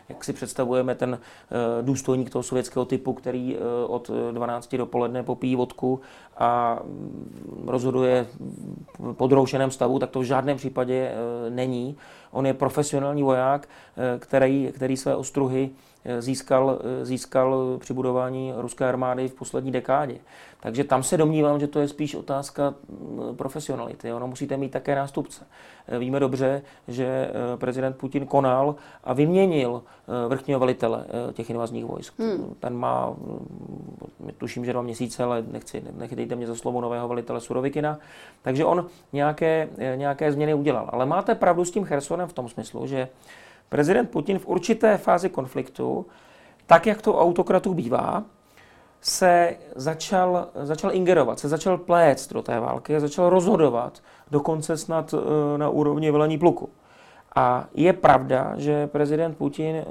jak 0.08 0.24
si 0.24 0.32
představujeme, 0.32 0.94
ten 0.94 1.18
eh, 1.20 1.82
důstojník 1.82 2.30
toho 2.30 2.42
sovětského 2.42 2.84
typu, 2.84 3.12
který 3.12 3.56
eh, 3.56 3.60
od 3.86 4.10
12 4.32 4.74
dopoledne 4.74 5.22
popíjí 5.22 5.56
vodku 5.56 6.00
a 6.38 6.78
mm, 6.84 7.64
rozhoduje 7.66 8.26
v 8.98 9.12
podroušeném 9.12 9.70
stavu, 9.70 9.98
tak 9.98 10.10
to 10.10 10.20
v 10.20 10.24
žádném 10.24 10.56
případě 10.56 11.12
není. 11.48 11.96
On 12.30 12.46
je 12.46 12.54
profesionální 12.54 13.22
voják, 13.22 13.68
který, 14.18 14.72
který 14.74 14.96
své 14.96 15.16
ostruhy 15.16 15.70
získal, 16.18 16.78
získal 17.02 17.76
při 17.78 17.94
budování 17.94 18.52
ruské 18.56 18.88
armády 18.88 19.28
v 19.28 19.34
poslední 19.34 19.72
dekádě. 19.72 20.18
Takže 20.60 20.84
tam 20.84 21.02
se 21.02 21.16
domnívám, 21.16 21.60
že 21.60 21.66
to 21.66 21.80
je 21.80 21.88
spíš 21.88 22.14
otázka 22.14 22.74
mm, 22.88 23.36
profesionality. 23.36 24.12
Ono 24.12 24.26
musíte 24.26 24.56
mít 24.56 24.68
také 24.68 24.94
nástupce. 24.94 25.46
Eh, 25.88 25.98
víme 25.98 26.20
dobře, 26.20 26.62
že 26.88 27.06
eh, 27.06 27.56
prezident 27.56 27.96
Putin 27.96 28.26
konal 28.26 28.74
a 29.04 29.12
vyměnil 29.12 29.82
eh, 29.84 30.28
vrchního 30.28 30.60
velitele 30.60 31.04
těch 31.32 31.50
invazních 31.50 31.84
vojsk. 31.84 32.18
Hmm. 32.18 32.54
Ten 32.60 32.76
má, 32.76 33.10
mm, 33.10 34.30
tuším, 34.38 34.64
že 34.64 34.72
dva 34.72 34.82
měsíce, 34.82 35.24
ale 35.24 35.44
nechci, 35.52 35.82
nechytejte 35.96 36.36
mě 36.36 36.46
za 36.46 36.54
slovo 36.54 36.80
nového 36.80 37.08
velitele 37.08 37.40
Surovikina. 37.40 37.98
Takže 38.42 38.64
on 38.64 38.86
nějaké, 39.12 39.68
nějaké 39.94 40.32
změny 40.32 40.54
udělal. 40.54 40.88
Ale 40.92 41.06
máte 41.06 41.34
pravdu 41.34 41.64
s 41.64 41.70
tím 41.70 41.84
Chersonem 41.84 42.28
v 42.28 42.32
tom 42.32 42.48
smyslu, 42.48 42.86
že 42.86 43.08
prezident 43.68 44.10
Putin 44.10 44.38
v 44.38 44.46
určité 44.46 44.96
fázi 44.96 45.28
konfliktu, 45.28 46.06
tak 46.66 46.86
jak 46.86 47.02
to 47.02 47.18
autokratů 47.18 47.74
bývá, 47.74 48.24
se 49.00 49.56
začal, 49.76 50.48
začal 50.62 50.94
ingerovat, 50.94 51.38
se 51.38 51.48
začal 51.48 51.78
plést 51.78 52.32
do 52.32 52.42
té 52.42 52.60
války 52.60 52.96
a 52.96 53.00
začal 53.00 53.30
rozhodovat, 53.30 54.02
dokonce 54.30 54.76
snad 54.76 55.14
eh, 55.14 55.58
na 55.58 55.68
úrovni 55.68 56.10
velení 56.10 56.38
pluku. 56.38 56.68
A 57.36 57.68
je 57.74 57.92
pravda, 57.92 58.54
že 58.56 58.86
prezident 58.86 59.36
Putin 59.36 59.76
uh, 59.76 59.84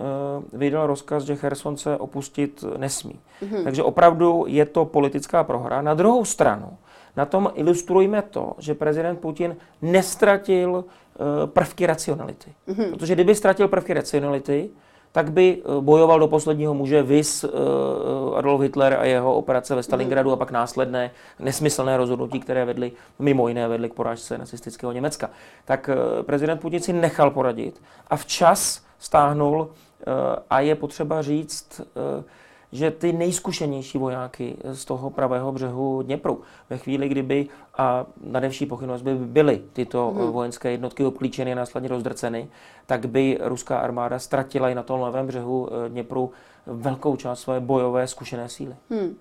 vydal 0.54 0.88
rozkaz, 0.88 1.24
že 1.24 1.36
Cherson 1.36 1.78
se 1.78 1.98
opustit 1.98 2.64
nesmí. 2.78 3.20
Mm-hmm. 3.42 3.64
Takže 3.64 3.84
opravdu 3.84 4.44
je 4.48 4.66
to 4.66 4.86
politická 4.86 5.44
prohra. 5.44 5.82
Na 5.82 5.94
druhou 5.94 6.26
stranu, 6.26 6.78
na 7.16 7.26
tom 7.26 7.50
ilustrujme 7.56 8.22
to, 8.22 8.54
že 8.58 8.76
prezident 8.76 9.20
Putin 9.20 9.56
nestratil 9.82 10.86
prvky 11.46 11.86
racionality. 11.86 12.54
Mm-hmm. 12.68 12.90
Protože 12.90 13.16
kdyby 13.16 13.36
ztratil 13.36 13.68
prvky 13.68 13.94
racionality, 13.94 14.70
tak 15.12 15.32
by 15.32 15.58
eh, 15.58 15.82
bojoval 15.82 16.20
do 16.20 16.28
posledního 16.28 16.74
muže 16.74 17.04
vis 17.04 17.44
uh, 17.44 18.38
Adolf 18.38 18.62
Hitler 18.62 18.94
a 19.00 19.06
jeho 19.06 19.36
operace 19.36 19.76
ve 19.76 19.84
Stalingradu 19.84 20.32
a 20.32 20.36
pak 20.36 20.52
následné 20.52 21.12
nesmyslné 21.40 21.98
rozhodnutí, 21.98 22.40
které 22.40 22.66
vedly, 22.66 22.92
mimo 23.20 23.48
jiné 23.48 23.68
vedly 23.68 23.90
k 23.90 23.94
porážce 23.94 24.38
nacistického 24.38 24.92
Německa. 24.92 25.30
Tak 25.66 25.90
prezident 26.22 26.62
Putin 26.62 26.80
si 26.80 26.94
nechal 26.94 27.32
poradit 27.32 27.82
a 28.08 28.16
včas 28.16 28.84
stáhnul 29.00 29.70
a 30.50 30.60
je 30.60 30.76
potřeba 30.76 31.22
říct, 31.22 31.82
že 32.72 32.92
ty 32.92 33.14
nejzkušenější 33.14 33.98
vojáky 33.98 34.58
z 34.64 34.86
toho 34.86 35.10
pravého 35.10 35.52
břehu 35.52 36.02
Dněpru, 36.02 36.42
ve 36.70 36.78
chvíli, 36.78 37.10
kdyby, 37.10 37.48
a 37.78 38.06
nadevší 38.24 38.66
pochybnost 38.66 39.02
by 39.02 39.16
byly 39.16 39.62
tyto 39.74 40.12
hmm. 40.16 40.32
vojenské 40.32 40.72
jednotky 40.72 41.06
obklíčeny 41.06 41.52
a 41.52 41.56
následně 41.56 41.90
rozdrceny, 41.90 42.48
tak 42.86 43.06
by 43.06 43.38
ruská 43.42 43.80
armáda 43.80 44.20
ztratila 44.20 44.70
i 44.70 44.76
na 44.76 44.84
tom 44.84 45.02
levém 45.02 45.28
břehu 45.28 45.70
eh, 45.86 45.90
Dněpru 45.90 46.32
velkou 46.66 47.16
část 47.16 47.40
své 47.40 47.60
bojové 47.60 48.08
zkušené 48.08 48.50
síly. 48.50 48.76
Hmm. 48.90 49.16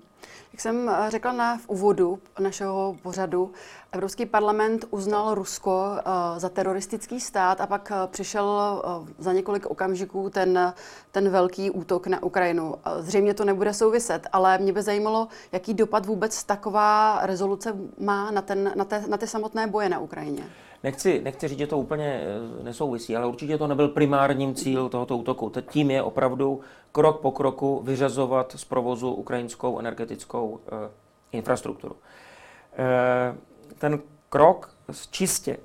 Jak 0.56 0.60
jsem 0.60 0.88
eh, 0.88 1.10
řekla 1.10 1.32
na 1.32 1.58
v 1.58 1.68
úvodu 1.68 2.18
našeho 2.38 2.96
pořadu, 3.02 3.52
Evropský 3.92 4.26
parlament 4.26 4.84
uznal 4.90 5.34
Rusko 5.34 5.86
uh, 5.90 6.38
za 6.38 6.48
teroristický 6.48 7.20
stát 7.20 7.60
a 7.60 7.66
pak 7.66 7.90
uh, 7.90 8.10
přišel 8.10 8.82
za 9.18 9.32
několik 9.32 9.66
okamžiků 9.66 10.30
ten, 10.30 10.74
ten 11.12 11.28
velký 11.28 11.70
útok 11.70 12.06
na 12.06 12.22
Ukrajinu. 12.22 12.74
Zřejmě 12.98 13.34
to 13.34 13.44
nebude 13.44 13.74
souviset, 13.74 14.26
ale 14.32 14.58
mě 14.58 14.72
by 14.72 14.82
zajímalo, 14.82 15.28
jaký 15.52 15.74
dopad 15.74 16.06
vůbec 16.06 16.44
taková 16.44 17.18
rezoluce 17.22 17.76
má 17.98 18.30
na, 18.30 18.42
ten, 18.42 18.72
na, 18.74 18.84
te, 18.84 19.04
na 19.08 19.16
ty 19.16 19.26
samotné 19.26 19.66
boje 19.66 19.88
na 19.88 19.98
Ukrajině. 19.98 20.44
Nechci, 20.84 21.20
nechci 21.24 21.48
říct, 21.48 21.58
že 21.58 21.66
to 21.66 21.78
úplně 21.78 22.20
nesouvisí, 22.62 23.16
ale 23.16 23.26
určitě 23.26 23.58
to 23.58 23.66
nebyl 23.66 23.88
primárním 23.88 24.54
cíl 24.54 24.88
tohoto 24.88 25.16
útoku. 25.16 25.52
Tím 25.70 25.90
je 25.90 26.02
opravdu 26.02 26.60
krok 26.92 27.20
po 27.20 27.30
kroku 27.30 27.80
vyřazovat 27.84 28.52
z 28.56 28.64
provozu 28.64 29.10
ukrajinskou 29.10 29.78
energetickou 29.78 30.60
eh, 30.66 30.90
infrastrukturu. 31.32 31.96
Eh, 32.78 33.34
ten 33.78 34.00
krok 34.28 34.74
čistě 35.10 35.56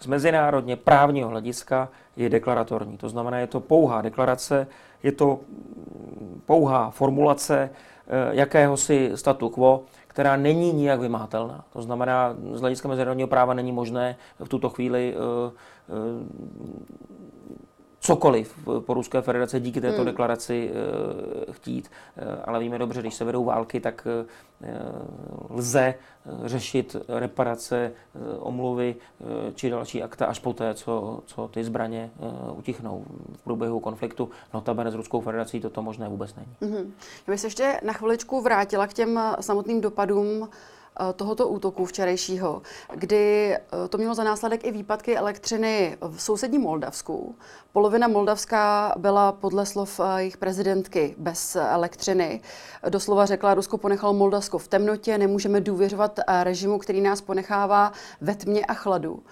z 0.00 0.06
mezinárodně 0.06 0.76
právního 0.76 1.28
hlediska 1.28 1.88
je 2.16 2.28
deklaratorní. 2.28 2.98
To 2.98 3.08
znamená, 3.08 3.38
je 3.38 3.46
to 3.46 3.60
pouhá 3.60 4.02
deklarace, 4.02 4.66
je 5.02 5.12
to 5.12 5.40
mm, 5.48 6.40
pouhá 6.46 6.90
formulace 6.90 7.70
eh, 7.70 8.34
jakéhosi 8.34 9.12
statu 9.14 9.48
quo, 9.48 9.84
která 10.12 10.36
není 10.36 10.72
nijak 10.72 11.00
vymátelná. 11.00 11.64
To 11.72 11.82
znamená, 11.82 12.36
z 12.52 12.60
hlediska 12.60 12.88
mezinárodního 12.88 13.28
práva 13.28 13.54
není 13.54 13.72
možné 13.72 14.16
v 14.44 14.48
tuto 14.48 14.68
chvíli 14.68 15.14
cokoliv 18.02 18.68
po 18.80 18.94
Ruské 18.94 19.22
federaci 19.22 19.60
díky 19.60 19.80
této 19.80 19.96
hmm. 19.96 20.06
deklaraci 20.06 20.70
uh, 20.70 21.54
chtít. 21.54 21.90
Uh, 22.16 22.28
ale 22.44 22.60
víme 22.60 22.78
dobře, 22.78 23.00
když 23.00 23.14
se 23.14 23.24
vedou 23.24 23.44
války, 23.44 23.80
tak 23.80 24.06
lze 25.50 25.94
řešit 26.44 26.96
reparace, 27.08 27.92
omluvy 28.38 28.96
či 29.54 29.70
další 29.70 30.02
akta 30.02 30.26
až 30.26 30.38
poté, 30.38 30.74
co, 30.74 31.20
co 31.26 31.48
ty 31.48 31.64
zbraně 31.64 32.10
utichnou 32.56 33.04
v 33.32 33.42
průběhu 33.42 33.80
konfliktu. 33.80 34.30
Notabene 34.54 34.90
s 34.90 34.94
Ruskou 34.94 35.20
federací 35.20 35.60
toto 35.60 35.82
možné 35.82 36.08
vůbec 36.08 36.34
není. 36.34 36.56
Hmm. 36.60 36.92
Já 37.26 37.32
bych 37.32 37.40
se 37.40 37.46
ještě 37.46 37.80
na 37.84 37.92
chviličku 37.92 38.40
vrátila 38.40 38.86
k 38.86 38.92
těm 38.92 39.20
samotným 39.40 39.80
dopadům 39.80 40.48
Eh, 41.00 41.12
tohoto 41.12 41.48
útoku 41.48 41.84
včerejšího, 41.84 42.62
kdy 42.94 43.54
eh, 43.54 43.60
to 43.88 43.98
mělo 43.98 44.14
za 44.14 44.24
následek 44.24 44.64
i 44.64 44.72
výpadky 44.72 45.16
elektřiny 45.16 45.96
v 46.00 46.22
sousedním 46.22 46.60
Moldavsku. 46.60 47.34
Polovina 47.72 48.08
Moldavska 48.08 48.94
byla 48.98 49.32
podle 49.32 49.66
slov 49.66 50.00
eh, 50.00 50.18
jejich 50.20 50.36
prezidentky 50.36 51.14
bez 51.18 51.56
elektřiny. 51.56 52.40
Doslova 52.88 53.26
řekla, 53.26 53.54
Rusko 53.54 53.78
ponechalo 53.78 54.12
Moldavsko 54.12 54.58
v 54.58 54.68
temnotě, 54.68 55.18
nemůžeme 55.18 55.60
důvěřovat 55.60 56.20
režimu, 56.42 56.78
který 56.78 57.00
nás 57.00 57.20
ponechává 57.20 57.92
ve 58.20 58.34
tmě 58.34 58.64
a 58.64 58.74
chladu. 58.74 59.22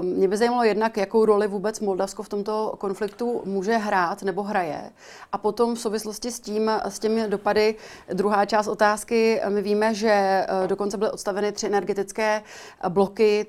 Mě 0.00 0.28
by 0.28 0.36
zajímalo 0.36 0.64
jednak, 0.64 0.96
jakou 0.96 1.24
roli 1.24 1.48
vůbec 1.48 1.80
Moldavsko 1.80 2.22
v 2.22 2.28
tomto 2.28 2.74
konfliktu 2.78 3.42
může 3.44 3.76
hrát 3.76 4.22
nebo 4.22 4.42
hraje. 4.42 4.90
A 5.32 5.38
potom 5.38 5.74
v 5.74 5.80
souvislosti 5.80 6.30
s 6.30 6.40
tím, 6.40 6.70
s 6.88 6.98
těmi 6.98 7.28
dopady, 7.28 7.74
druhá 8.12 8.44
část 8.44 8.68
otázky, 8.68 9.40
my 9.48 9.62
víme, 9.62 9.94
že 9.94 10.46
dokonce 10.66 10.96
byly 10.96 11.10
odstaveny 11.10 11.52
tři 11.52 11.66
energetické 11.66 12.42
bloky, 12.88 13.46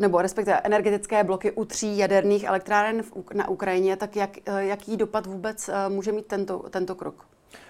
nebo 0.00 0.22
respektive 0.22 0.60
energetické 0.64 1.24
bloky 1.24 1.52
u 1.52 1.64
tří 1.64 1.98
jaderných 1.98 2.44
elektráren 2.44 3.02
na 3.34 3.48
Ukrajině, 3.48 3.73
tak 3.96 4.16
jak, 4.16 4.30
jaký 4.58 4.96
dopad 4.96 5.26
vůbec 5.26 5.68
eh, 5.68 5.88
může 5.88 6.12
mít 6.12 6.26
tento, 6.26 6.58
tento 6.58 6.94
krok? 6.94 7.26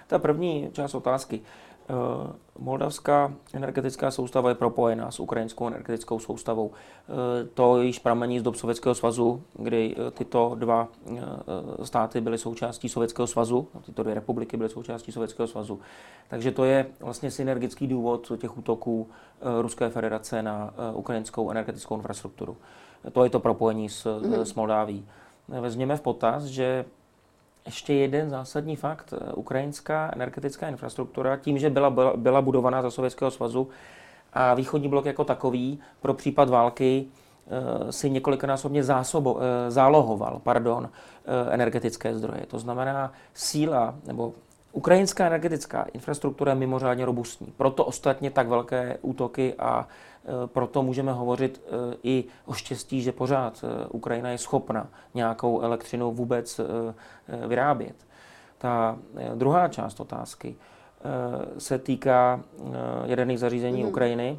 Ta 0.07 0.19
první 0.19 0.71
část 0.73 0.95
otázky. 0.95 1.43
Eh, 1.89 2.33
moldavská 2.59 3.33
energetická 3.53 4.11
soustava 4.11 4.49
je 4.49 4.55
propojená 4.55 5.11
s 5.11 5.21
ukrajinskou 5.21 5.67
energetickou 5.67 6.19
soustavou. 6.19 6.71
Eh, 6.73 7.47
to 7.55 7.83
již 7.83 7.99
pramení 7.99 8.41
z 8.41 8.43
dob 8.43 8.57
Sovětského 8.57 8.95
svazu, 8.95 9.43
kdy 9.55 9.95
eh, 9.99 10.11
tyto 10.11 10.55
dva 10.55 10.89
státy 11.83 12.21
byly 12.21 12.39
součástí 12.39 12.89
Sovětského 12.89 13.27
svazu, 13.27 13.69
tyto 13.87 14.03
dvě 14.03 14.15
republiky 14.15 14.57
byly 14.57 14.69
součástí 14.69 15.13
Sovětského 15.13 15.47
svazu. 15.47 15.81
Takže 16.29 16.51
to 16.51 16.65
je 16.65 16.87
vlastně 17.01 17.31
synergický 17.31 17.87
důvod 17.87 18.33
těch 18.37 18.59
útoků 18.59 19.09
Ruské 19.61 19.91
federace 19.91 20.43
na 20.43 20.75
ukrajinskou 20.95 21.51
energetickou 21.51 21.97
infrastrukturu. 21.97 22.57
To 23.13 23.25
je 23.25 23.31
to 23.31 23.41
propojení 23.41 23.89
s, 23.89 24.05
mm-hmm. 24.05 24.41
s 24.41 24.55
Moldáví. 24.55 25.07
Vezměme 25.49 25.97
v 25.97 26.01
potaz, 26.01 26.45
že 26.45 26.85
ještě 27.67 27.95
jeden 27.95 28.31
zásadní 28.31 28.77
fakt. 28.77 29.15
Ukrajinská 29.35 30.11
energetická 30.15 30.69
infrastruktura, 30.69 31.37
tím, 31.37 31.59
že 31.59 31.71
byla, 31.71 31.91
byla, 32.17 32.43
budovaná 32.43 32.83
za 32.83 32.91
Sovětského 32.91 33.31
svazu 33.31 33.69
a 34.33 34.55
východní 34.55 34.89
blok 34.89 35.05
jako 35.05 35.25
takový 35.25 35.79
pro 36.01 36.15
případ 36.15 36.49
války 36.49 37.07
eh, 37.87 37.93
si 37.93 38.11
několikanásobně 38.11 38.85
zásobo, 38.85 39.39
eh, 39.41 39.71
zálohoval 39.71 40.41
pardon, 40.45 40.91
eh, 40.91 41.55
energetické 41.55 42.15
zdroje. 42.15 42.47
To 42.47 42.59
znamená 42.59 43.13
síla 43.35 43.95
nebo 44.07 44.33
Ukrajinská 44.75 45.27
energetická 45.27 45.87
infrastruktura 45.93 46.53
je 46.53 46.59
mimořádně 46.59 47.05
robustní. 47.05 47.53
Proto 47.57 47.85
ostatně 47.85 48.31
tak 48.31 48.49
velké 48.49 48.99
útoky 49.03 49.55
a 49.59 49.89
e, 49.89 50.47
proto 50.47 50.83
můžeme 50.83 51.13
hovořit 51.13 51.63
e, 51.67 51.97
i 52.03 52.25
o 52.47 52.53
štěstí, 52.53 53.03
že 53.03 53.13
pořád 53.13 53.65
e, 53.65 53.87
Ukrajina 53.87 54.31
je 54.31 54.39
schopna 54.39 54.87
nějakou 55.15 55.61
elektřinu 55.61 56.13
vůbec 56.13 56.61
vyrábět. 57.47 57.97
Ta 58.59 58.99
druhá 59.35 59.69
část 59.69 60.01
otázky 60.01 60.57
se 61.59 61.79
týká 61.79 62.41
jaderných 63.05 63.39
zařízení 63.39 63.83
mm. 63.83 63.89
Ukrajiny. 63.89 64.39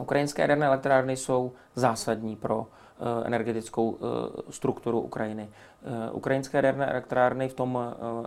Ukrajinské 0.00 0.42
jaderné 0.42 0.66
elektrárny 0.66 1.16
jsou 1.16 1.52
zásadní 1.74 2.36
pro 2.36 2.66
energetickou 3.24 3.96
eh, 3.96 4.52
strukturu 4.52 5.00
Ukrajiny. 5.00 5.48
Eh, 5.48 6.10
ukrajinské 6.10 6.58
jaderné 6.58 6.86
elektrárny 6.86 7.48
v 7.48 7.54
tom 7.54 7.78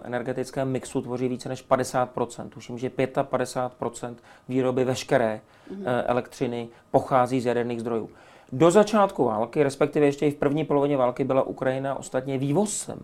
energetickém 0.03 0.71
mixu 0.71 1.01
tvoří 1.01 1.27
více 1.27 1.49
než 1.49 1.67
50% 1.69 2.49
Tuším, 2.49 2.77
že 2.77 2.89
55% 2.89 4.15
výroby 4.49 4.83
veškeré 4.83 5.41
mhm. 5.71 5.83
elektřiny 6.05 6.67
pochází 6.91 7.41
z 7.41 7.45
jaderných 7.45 7.79
zdrojů. 7.79 8.09
Do 8.51 8.71
začátku 8.71 9.25
války, 9.25 9.63
respektive 9.63 10.05
ještě 10.05 10.27
i 10.27 10.31
v 10.31 10.35
první 10.35 10.65
polovině 10.65 10.97
války, 10.97 11.23
byla 11.23 11.41
Ukrajina 11.41 11.95
ostatně 11.95 12.37
vývozcem 12.37 12.99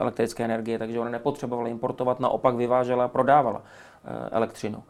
elektrické 0.00 0.44
energie, 0.44 0.78
takže 0.78 1.00
ona 1.00 1.10
nepotřebovala 1.10 1.68
importovat, 1.68 2.20
naopak 2.20 2.54
vyvážela 2.54 3.04
a 3.04 3.08
prodávala 3.08 3.62
elektřinu. 4.30 4.82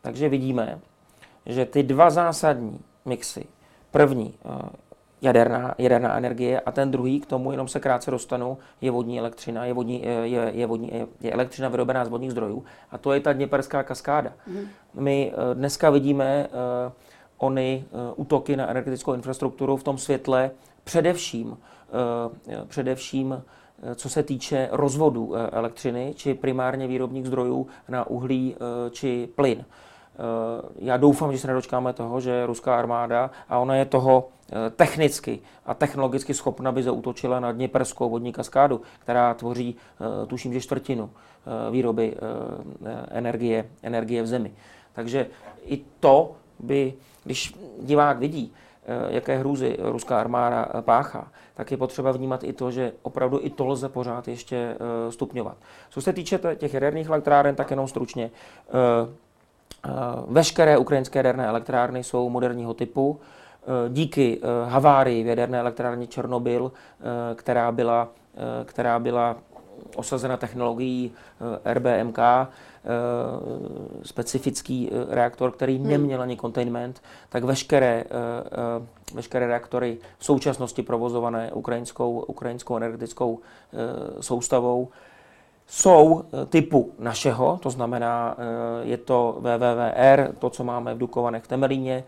Takže 0.00 0.28
vidíme, 0.28 0.78
že 1.46 1.66
ty 1.66 1.82
dva 1.82 2.10
zásadní 2.10 2.80
mixy 3.04 3.46
První 3.90 4.34
eh, 4.44 4.68
jaderná, 5.22 5.74
jaderná 5.78 6.16
energie 6.16 6.60
a 6.60 6.72
ten 6.72 6.90
druhý, 6.90 7.20
k 7.20 7.26
tomu 7.26 7.50
jenom 7.50 7.68
se 7.68 7.80
krátce 7.80 8.10
dostanu, 8.10 8.58
je 8.80 8.90
vodní 8.90 9.18
elektřina, 9.18 9.64
je, 9.64 9.72
vodní, 9.72 10.08
eh, 10.08 10.26
je, 10.26 10.52
je, 10.54 10.66
vodní, 10.66 10.90
je, 10.94 11.06
je 11.20 11.32
elektřina 11.32 11.68
vyrobená 11.68 12.04
z 12.04 12.08
vodních 12.08 12.30
zdrojů 12.30 12.64
a 12.90 12.98
to 12.98 13.12
je 13.12 13.20
ta 13.20 13.32
Dněperská 13.32 13.82
kaskáda. 13.82 14.32
Mm. 14.46 14.68
My 14.94 15.32
eh, 15.32 15.54
dneska 15.54 15.90
vidíme 15.90 16.48
uh, 16.48 16.92
ony 17.38 17.84
uh, 17.90 18.00
útoky 18.16 18.56
na 18.56 18.68
energetickou 18.68 19.12
infrastrukturu 19.12 19.76
v 19.76 19.82
tom 19.82 19.98
světle 19.98 20.50
především 20.84 21.56
především 22.68 23.42
co 23.94 24.08
se 24.08 24.22
týče 24.22 24.68
rozvodu 24.72 25.34
elektřiny, 25.52 26.12
či 26.16 26.34
primárně 26.34 26.86
výrobních 26.86 27.26
zdrojů 27.26 27.66
na 27.88 28.06
uhlí 28.06 28.56
či 28.90 29.28
plyn. 29.34 29.64
Já 30.78 30.96
doufám, 30.96 31.32
že 31.32 31.38
se 31.38 31.46
nedočkáme 31.46 31.92
toho, 31.92 32.20
že 32.20 32.46
ruská 32.46 32.78
armáda, 32.78 33.30
a 33.48 33.58
ona 33.58 33.74
je 33.74 33.84
toho 33.84 34.28
technicky 34.76 35.38
a 35.66 35.74
technologicky 35.74 36.34
schopna, 36.34 36.72
by 36.72 36.82
zautočila 36.82 37.40
na 37.40 37.52
Dněperskou 37.52 38.10
vodní 38.10 38.32
kaskádu, 38.32 38.80
která 38.98 39.34
tvoří, 39.34 39.76
tuším, 40.26 40.52
že 40.52 40.60
čtvrtinu 40.60 41.10
výroby 41.70 42.16
energie, 43.10 43.70
energie 43.82 44.22
v 44.22 44.26
zemi. 44.26 44.52
Takže 44.92 45.26
i 45.64 45.84
to 46.00 46.32
by, 46.58 46.94
když 47.24 47.54
divák 47.82 48.18
vidí, 48.18 48.52
eh, 48.84 49.14
jaké 49.14 49.38
hrůzy 49.38 49.76
ruská 49.80 50.20
armáda 50.20 50.68
eh, 50.74 50.82
páchá, 50.82 51.32
tak 51.54 51.70
je 51.70 51.76
potřeba 51.76 52.12
vnímat 52.12 52.44
i 52.44 52.52
to, 52.52 52.70
že 52.70 52.92
opravdu 53.02 53.40
i 53.42 53.50
to 53.50 53.66
lze 53.66 53.88
pořád 53.88 54.28
ještě 54.28 54.56
eh, 54.56 55.12
stupňovat. 55.12 55.56
Co 55.90 56.00
se 56.00 56.12
týče 56.12 56.40
těch 56.56 56.74
jaderných 56.74 57.08
elektráren, 57.08 57.54
tak 57.54 57.70
jenom 57.70 57.88
stručně. 57.88 58.30
Veškeré 60.26 60.78
ukrajinské 60.78 61.18
jaderné 61.18 61.46
elektrárny 61.46 62.04
jsou 62.04 62.30
moderního 62.30 62.74
typu. 62.74 63.20
Díky 63.88 64.40
havárii 64.68 65.24
v 65.24 65.26
jaderné 65.26 65.58
elektrárně 65.58 66.06
Černobyl, 66.06 66.72
která 67.34 67.72
byla, 67.72 68.08
která 68.64 68.98
byla 68.98 69.36
osazena 69.96 70.36
technologií 70.36 71.12
RBMK, 71.64 72.18
Eh, 72.84 74.04
specifický 74.04 74.88
eh, 74.88 75.14
reaktor, 75.14 75.52
který 75.52 75.78
hmm. 75.78 75.88
neměl 75.88 76.22
ani 76.22 76.36
containment, 76.36 77.02
tak 77.28 77.44
veškeré, 77.44 78.04
eh, 78.04 78.86
veškeré 79.14 79.46
reaktory 79.46 79.98
v 80.18 80.24
současnosti 80.24 80.82
provozované 80.82 81.52
ukrajinskou, 81.52 82.20
ukrajinskou 82.20 82.76
energetickou 82.76 83.38
soustavou 84.20 84.88
jsou 85.70 86.24
typu 86.48 86.92
našeho, 86.98 87.58
to 87.62 87.70
znamená, 87.70 88.36
je 88.82 88.96
to 88.96 89.36
VVVR, 89.38 90.34
to, 90.38 90.50
co 90.50 90.64
máme 90.64 90.94
v 90.94 90.98
Dukovanech 90.98 91.44
v 91.44 91.48
Temelíně. 91.48 92.04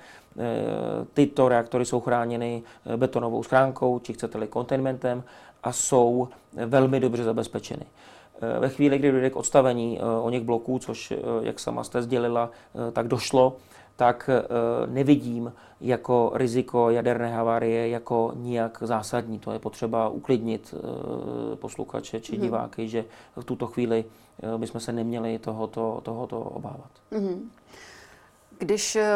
Tyto 1.15 1.49
reaktory 1.49 1.85
jsou 1.85 2.01
chráněny 2.01 2.63
betonovou 2.97 3.43
schránkou, 3.43 3.99
či 3.99 4.13
chcete-li 4.13 4.49
containmentem 4.49 5.23
a 5.63 5.73
jsou 5.73 6.29
velmi 6.67 7.01
dobře 7.01 7.25
zabezpečeny. 7.25 7.85
Eh, 8.43 8.61
ve 8.61 8.69
chvíli, 8.69 8.99
kdy 8.99 9.13
dojde 9.13 9.31
k 9.31 9.37
odstavení 9.37 9.99
eh, 10.01 10.05
o 10.05 10.31
něch 10.31 10.43
bloků, 10.43 10.79
což, 10.79 11.11
eh, 11.11 11.17
jak 11.43 11.61
sama 11.61 11.85
jste 11.85 12.03
sdělila, 12.03 12.51
tak 12.93 13.09
došlo, 13.09 13.57
tak 13.97 14.31
nevidím 14.87 15.53
jako 15.81 16.31
riziko 16.35 16.91
jaderné 16.91 17.35
havárie 17.35 17.89
jako 17.89 18.33
nijak 18.37 18.83
zásadní. 18.87 19.39
To 19.39 19.53
je 19.53 19.59
potřeba 19.59 20.09
uklidnit 20.09 20.75
posluchače 21.55 22.21
či 22.21 22.33
mhm. 22.33 22.43
diváky, 22.43 22.89
že 22.89 23.05
v 23.37 23.45
tuto 23.45 23.67
chvíli 23.67 24.05
bychom 24.57 24.81
se 24.81 24.93
neměli 24.93 25.39
tohoto, 25.39 26.01
tohoto 26.03 26.41
obávat. 26.41 26.91
Mm-hmm. 27.13 27.39
Když 28.63 28.97
eh, 28.97 29.07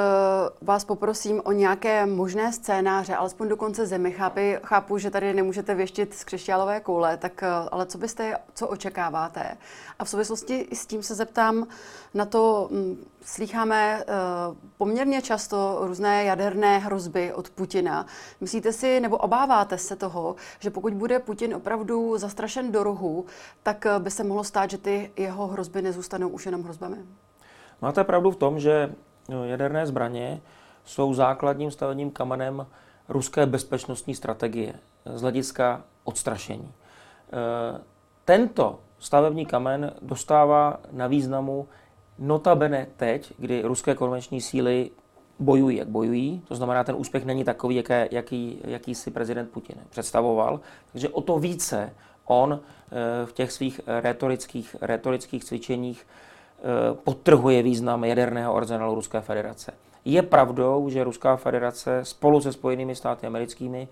vás 0.63 0.85
poprosím 0.85 1.43
o 1.45 1.53
nějaké 1.53 2.07
možné 2.07 2.53
scénáře, 2.53 3.15
alespoň 3.15 3.49
do 3.49 3.57
konce 3.57 3.87
zemi, 3.87 4.13
chápu, 4.13 4.41
chápu, 4.63 4.99
že 4.99 5.11
tady 5.11 5.35
nemůžete 5.35 5.75
věštit 5.75 6.15
z 6.15 6.25
křišťálové 6.25 6.81
koule, 6.81 7.17
tak 7.17 7.43
eh, 7.43 7.49
ale 7.73 7.87
co 7.87 7.99
byste, 7.99 8.39
co 8.55 8.69
očekáváte? 8.69 9.57
A 9.99 10.05
v 10.05 10.09
souvislosti 10.09 10.69
s 10.73 10.87
tím 10.87 11.03
se 11.03 11.15
zeptám 11.15 11.67
na 12.15 12.25
to, 12.25 12.69
hm, 12.71 13.05
slýcháme 13.23 14.05
uh, 14.05 14.57
poměrně 14.79 15.23
často 15.23 15.79
různé 15.81 16.25
jaderné 16.25 16.79
hrozby 16.79 17.33
od 17.33 17.51
Putina. 17.51 18.07
Myslíte 18.41 18.73
si, 18.73 19.01
nebo 19.01 19.17
obáváte 19.17 19.79
se 19.79 19.97
toho, 19.97 20.37
že 20.59 20.71
pokud 20.71 20.95
bude 20.95 21.19
Putin 21.19 21.55
opravdu 21.55 22.19
zastrašen 22.19 22.73
do 22.73 22.83
rohu, 22.83 23.25
tak 23.63 23.87
by 23.99 24.11
se 24.11 24.25
mohlo 24.25 24.45
stát, 24.45 24.71
že 24.71 24.79
ty 24.79 25.11
jeho 25.17 25.47
hrozby 25.47 25.83
nezůstanou 25.83 26.29
už 26.29 26.47
jenom 26.47 26.63
hrozbami? 26.63 26.97
Máte 27.83 28.05
pravdu 28.05 28.31
v 28.31 28.37
tom, 28.37 28.61
že 28.61 28.95
jaderné 29.29 29.87
zbraně 29.87 30.41
jsou 30.85 31.15
základním 31.15 31.71
stavebním 31.71 32.11
kamenem 32.11 32.67
ruské 33.09 33.47
bezpečnostní 33.47 34.15
strategie 34.15 34.75
z 35.15 35.23
hlediska 35.23 35.83
odstrašení. 36.05 36.73
E, 36.73 37.81
tento 38.25 38.81
stavební 38.99 39.47
kamen 39.47 39.93
dostává 40.03 40.81
na 40.93 41.07
významu 41.07 41.69
notabene 42.19 42.87
teď, 42.97 43.33
kdy 43.39 43.63
ruské 43.63 43.95
konvenční 43.95 44.41
síly 44.41 44.91
bojují, 45.39 45.77
jak 45.77 45.89
bojují. 45.89 46.43
To 46.49 46.55
znamená, 46.55 46.85
ten 46.85 46.95
úspěch 46.99 47.25
není 47.25 47.45
takový, 47.45 47.77
jaké, 47.77 48.09
jaký, 48.11 48.61
jaký 48.65 48.95
si 48.95 49.11
prezident 49.11 49.51
Putin 49.51 49.77
představoval. 49.91 50.61
Takže 50.93 51.09
o 51.09 51.21
to 51.21 51.39
více 51.39 51.95
on 52.25 52.53
e, 52.53 53.27
v 53.27 53.33
těch 53.33 53.53
svých 53.53 53.81
retorických, 53.87 54.77
retorických 54.81 55.45
cvičeních 55.45 56.07
Eh, 56.59 56.95
podtrhuje 57.05 57.63
význam 57.63 58.05
jaderného 58.05 58.57
arzenálu 58.57 58.95
Ruské 58.95 59.21
federace. 59.21 59.73
Je 60.05 60.23
pravdou, 60.23 60.89
že 60.89 61.05
Ruská 61.05 61.37
federace 61.37 62.01
spolu 62.05 62.41
se 62.41 62.53
Spojenými 62.53 62.95
státy 62.95 63.27
americkými 63.27 63.89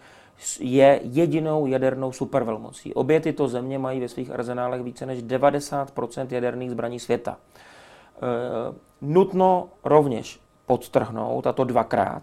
je 0.61 1.00
jedinou 1.03 1.66
jadernou 1.66 2.12
supervelmocí. 2.12 2.94
Obě 2.94 3.20
tyto 3.20 3.48
země 3.48 3.79
mají 3.79 4.00
ve 4.00 4.09
svých 4.09 4.31
arzenálech 4.31 4.83
více 4.83 5.07
než 5.07 5.22
90 5.22 5.92
jaderných 6.33 6.70
zbraní 6.70 7.00
světa. 7.00 7.37
E, 7.37 7.38
nutno 9.00 9.68
rovněž 9.85 10.40
podtrhnout, 10.66 11.46
a 11.46 11.53
to 11.53 11.64
dvakrát, 11.64 12.22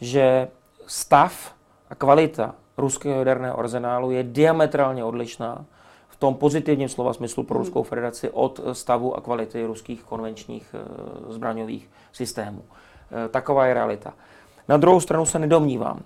že 0.00 0.48
stav 0.86 1.54
a 1.90 1.94
kvalita 1.94 2.54
ruského 2.76 3.18
jaderného 3.18 3.58
arzenálu 3.58 4.10
je 4.10 4.22
diametrálně 4.22 5.04
odlišná 5.04 5.64
tom 6.20 6.34
pozitivním 6.34 6.88
slova 6.88 7.12
smyslu 7.12 7.42
pro 7.42 7.54
hmm. 7.54 7.64
Ruskou 7.64 7.82
federaci 7.82 8.30
od 8.30 8.60
stavu 8.72 9.16
a 9.16 9.20
kvality 9.20 9.64
ruských 9.66 10.02
konvenčních 10.02 10.74
eh, 10.74 11.32
zbraňových 11.32 11.90
systémů. 12.12 12.62
Eh, 12.64 13.28
taková 13.28 13.66
je 13.66 13.74
realita. 13.74 14.14
Na 14.68 14.76
druhou 14.76 15.00
stranu 15.00 15.26
se 15.26 15.38
nedomnívám, 15.38 16.00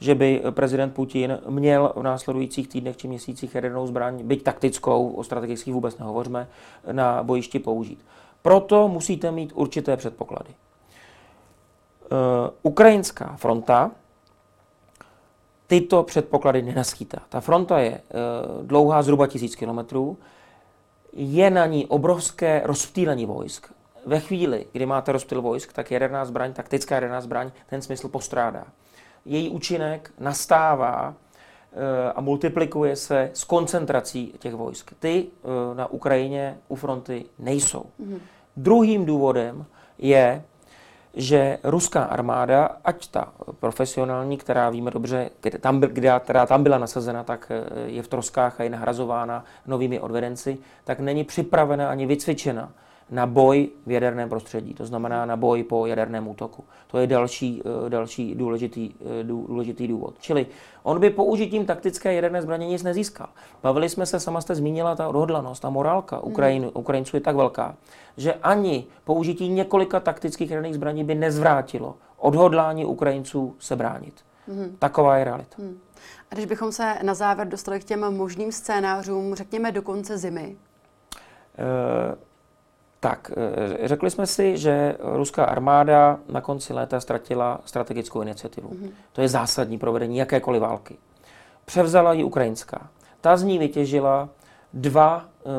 že 0.00 0.14
by 0.14 0.42
prezident 0.50 0.94
Putin 0.94 1.38
měl 1.48 1.92
v 1.96 2.02
následujících 2.02 2.68
týdnech 2.68 2.96
či 2.96 3.08
měsících 3.08 3.54
jadernou 3.54 3.86
zbraň, 3.86 4.22
byť 4.22 4.42
taktickou, 4.42 5.08
o 5.08 5.24
strategických 5.24 5.74
vůbec 5.74 5.98
nehovořme, 5.98 6.48
na 6.92 7.22
bojišti 7.22 7.58
použít. 7.58 8.04
Proto 8.42 8.88
musíte 8.88 9.30
mít 9.30 9.52
určité 9.54 9.96
předpoklady. 9.96 10.50
Ukrajinská 12.62 13.36
fronta 13.36 13.90
tyto 15.68 16.02
předpoklady 16.02 16.62
nenaskýtá. 16.62 17.18
Ta 17.28 17.40
fronta 17.40 17.78
je 17.78 17.90
e, 17.90 18.00
dlouhá 18.62 19.02
zhruba 19.02 19.26
tisíc 19.26 19.56
kilometrů, 19.56 20.18
je 21.12 21.50
na 21.50 21.66
ní 21.66 21.86
obrovské 21.86 22.62
rozptýlení 22.64 23.26
vojsk. 23.26 23.66
Ve 24.06 24.20
chvíli, 24.20 24.66
kdy 24.72 24.86
máte 24.86 25.12
rozptýl 25.12 25.42
vojsk, 25.42 25.72
tak 25.72 25.90
jaderná 25.90 26.24
zbraň, 26.24 26.52
taktická 26.52 26.94
jaderná 26.94 27.20
zbraň, 27.20 27.50
ten 27.66 27.82
smysl 27.82 28.08
postrádá. 28.08 28.64
Její 29.24 29.48
účinek 29.48 30.10
nastává 30.18 31.14
e, 31.72 32.12
a 32.12 32.20
multiplikuje 32.20 32.96
se 32.96 33.30
s 33.32 33.44
koncentrací 33.44 34.34
těch 34.38 34.54
vojsk. 34.54 34.92
Ty 34.98 35.26
e, 35.26 35.74
na 35.74 35.86
Ukrajině 35.86 36.58
u 36.68 36.76
fronty 36.76 37.24
nejsou. 37.38 37.84
Mm-hmm. 38.00 38.18
Druhým 38.56 39.04
důvodem 39.04 39.66
je 39.98 40.44
že 41.18 41.58
ruská 41.64 42.04
armáda, 42.04 42.76
ať 42.84 43.06
ta 43.08 43.32
profesionální, 43.60 44.38
která 44.38 44.70
víme 44.70 44.90
dobře, 44.90 45.30
kde 45.40 45.58
tam, 45.58 45.80
kde, 45.80 46.20
která 46.20 46.46
tam 46.46 46.62
byla 46.62 46.78
nasazena, 46.78 47.24
tak 47.24 47.50
eh, 47.50 47.90
je 47.90 48.02
v 48.02 48.08
troskách 48.08 48.60
a 48.60 48.62
je 48.62 48.70
nahrazována 48.70 49.44
novými 49.66 50.00
odvedenci, 50.00 50.58
tak 50.84 51.00
není 51.00 51.24
připravena 51.24 51.90
ani 51.90 52.06
vycvičena 52.06 52.72
na 53.10 53.26
boj 53.26 53.68
v 53.86 53.90
jaderném 53.90 54.28
prostředí, 54.28 54.74
to 54.74 54.86
znamená 54.86 55.26
na 55.26 55.36
boj 55.36 55.64
po 55.64 55.86
jaderném 55.86 56.28
útoku. 56.28 56.64
To 56.86 56.98
je 56.98 57.06
další, 57.06 57.62
eh, 57.86 57.90
další 57.90 58.34
důležitý, 58.34 58.94
eh, 59.20 59.24
důležitý 59.24 59.88
důvod. 59.88 60.14
Čili 60.20 60.46
on 60.82 61.00
by 61.00 61.10
použitím 61.10 61.66
taktické 61.66 62.14
jaderné 62.14 62.42
zbraně 62.42 62.66
nic 62.66 62.82
nezískal. 62.82 63.28
Bavili 63.62 63.88
jsme 63.88 64.06
se, 64.06 64.20
sama 64.20 64.40
jste 64.40 64.54
zmínila, 64.54 64.96
ta 64.96 65.08
odhodlanost, 65.08 65.62
ta 65.62 65.70
morálka 65.70 66.16
hmm. 66.16 66.32
Ukrajin, 66.32 66.70
Ukrajinců 66.74 67.16
je 67.16 67.20
tak 67.20 67.36
velká, 67.36 67.76
že 68.16 68.34
ani 68.34 68.86
použití 69.04 69.48
několika 69.48 70.00
taktických 70.00 70.50
jaderných 70.50 70.74
zbraní 70.74 71.04
by 71.04 71.14
nezvrátilo 71.14 71.94
odhodlání 72.18 72.84
Ukrajinců 72.84 73.56
se 73.58 73.76
bránit. 73.76 74.14
Hmm. 74.48 74.76
Taková 74.78 75.16
je 75.16 75.24
realita. 75.24 75.56
Hmm. 75.58 75.78
A 76.30 76.34
když 76.34 76.46
bychom 76.46 76.72
se 76.72 76.94
na 77.02 77.14
závěr 77.14 77.48
dostali 77.48 77.80
k 77.80 77.84
těm 77.84 78.16
možným 78.16 78.52
scénářům, 78.52 79.34
řekněme 79.34 79.72
do 79.72 79.82
konce 79.82 80.18
zimy? 80.18 80.56
E- 81.58 82.27
tak, 83.00 83.30
eh, 83.82 83.88
řekli 83.88 84.10
jsme 84.10 84.26
si, 84.26 84.58
že 84.58 84.96
ruská 85.00 85.44
armáda 85.44 86.18
na 86.28 86.40
konci 86.40 86.72
léta 86.72 87.00
ztratila 87.00 87.60
strategickou 87.64 88.22
iniciativu. 88.22 88.68
Mm-hmm. 88.68 88.90
To 89.12 89.20
je 89.20 89.28
zásadní 89.28 89.78
provedení 89.78 90.16
jakékoliv 90.16 90.62
války. 90.62 90.96
Převzala 91.64 92.12
ji 92.12 92.24
ukrajinská. 92.24 92.88
Ta 93.20 93.36
z 93.36 93.42
ní 93.42 93.58
vytěžila 93.58 94.28
dva 94.72 95.24
e, 95.24 95.50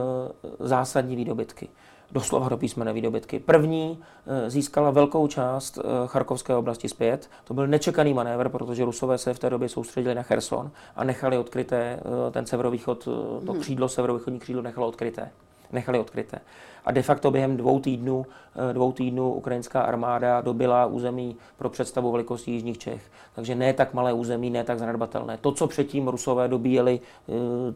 zásadní 0.59 1.15
výdobytky. 1.15 1.69
doslova 2.11 2.49
do 2.49 2.57
písmene 2.57 2.93
výdobytky. 2.93 3.39
První 3.39 3.99
eh, 4.27 4.49
získala 4.49 4.91
velkou 4.91 5.27
část 5.27 5.77
eh, 5.77 5.81
Charkovské 6.07 6.55
oblasti 6.55 6.89
zpět. 6.89 7.29
To 7.43 7.53
byl 7.53 7.67
nečekaný 7.67 8.13
manévr, 8.13 8.49
protože 8.49 8.85
Rusové 8.85 9.17
se 9.17 9.33
v 9.33 9.39
té 9.39 9.49
době 9.49 9.69
soustředili 9.69 10.15
na 10.15 10.23
Cherson 10.23 10.71
a 10.95 11.03
nechali 11.03 11.37
odkryté 11.37 11.99
ten 12.31 12.45
severovýchod, 12.45 13.03
to 13.45 13.51
hmm. 13.51 13.61
křídlo, 13.61 13.89
severovýchodní 13.89 14.39
křídlo 14.39 14.61
nechalo 14.61 14.87
odkryté 14.87 15.31
nechali 15.71 15.99
odkryté. 15.99 16.39
A 16.85 16.91
de 16.91 17.01
facto 17.01 17.31
během 17.31 17.57
dvou 17.57 17.79
týdnů, 17.79 18.25
dvou 18.73 18.91
týdnů 18.91 19.33
ukrajinská 19.33 19.81
armáda 19.81 20.41
dobila 20.41 20.85
území 20.85 21.37
pro 21.57 21.69
představu 21.69 22.11
velikosti 22.11 22.51
Jižních 22.51 22.77
Čech. 22.77 23.01
Takže 23.35 23.55
ne 23.55 23.73
tak 23.73 23.93
malé 23.93 24.13
území, 24.13 24.49
ne 24.49 24.63
tak 24.63 24.79
zanedbatelné. 24.79 25.37
To, 25.37 25.51
co 25.51 25.67
předtím 25.67 26.07
Rusové 26.07 26.47
dobíjeli 26.47 26.99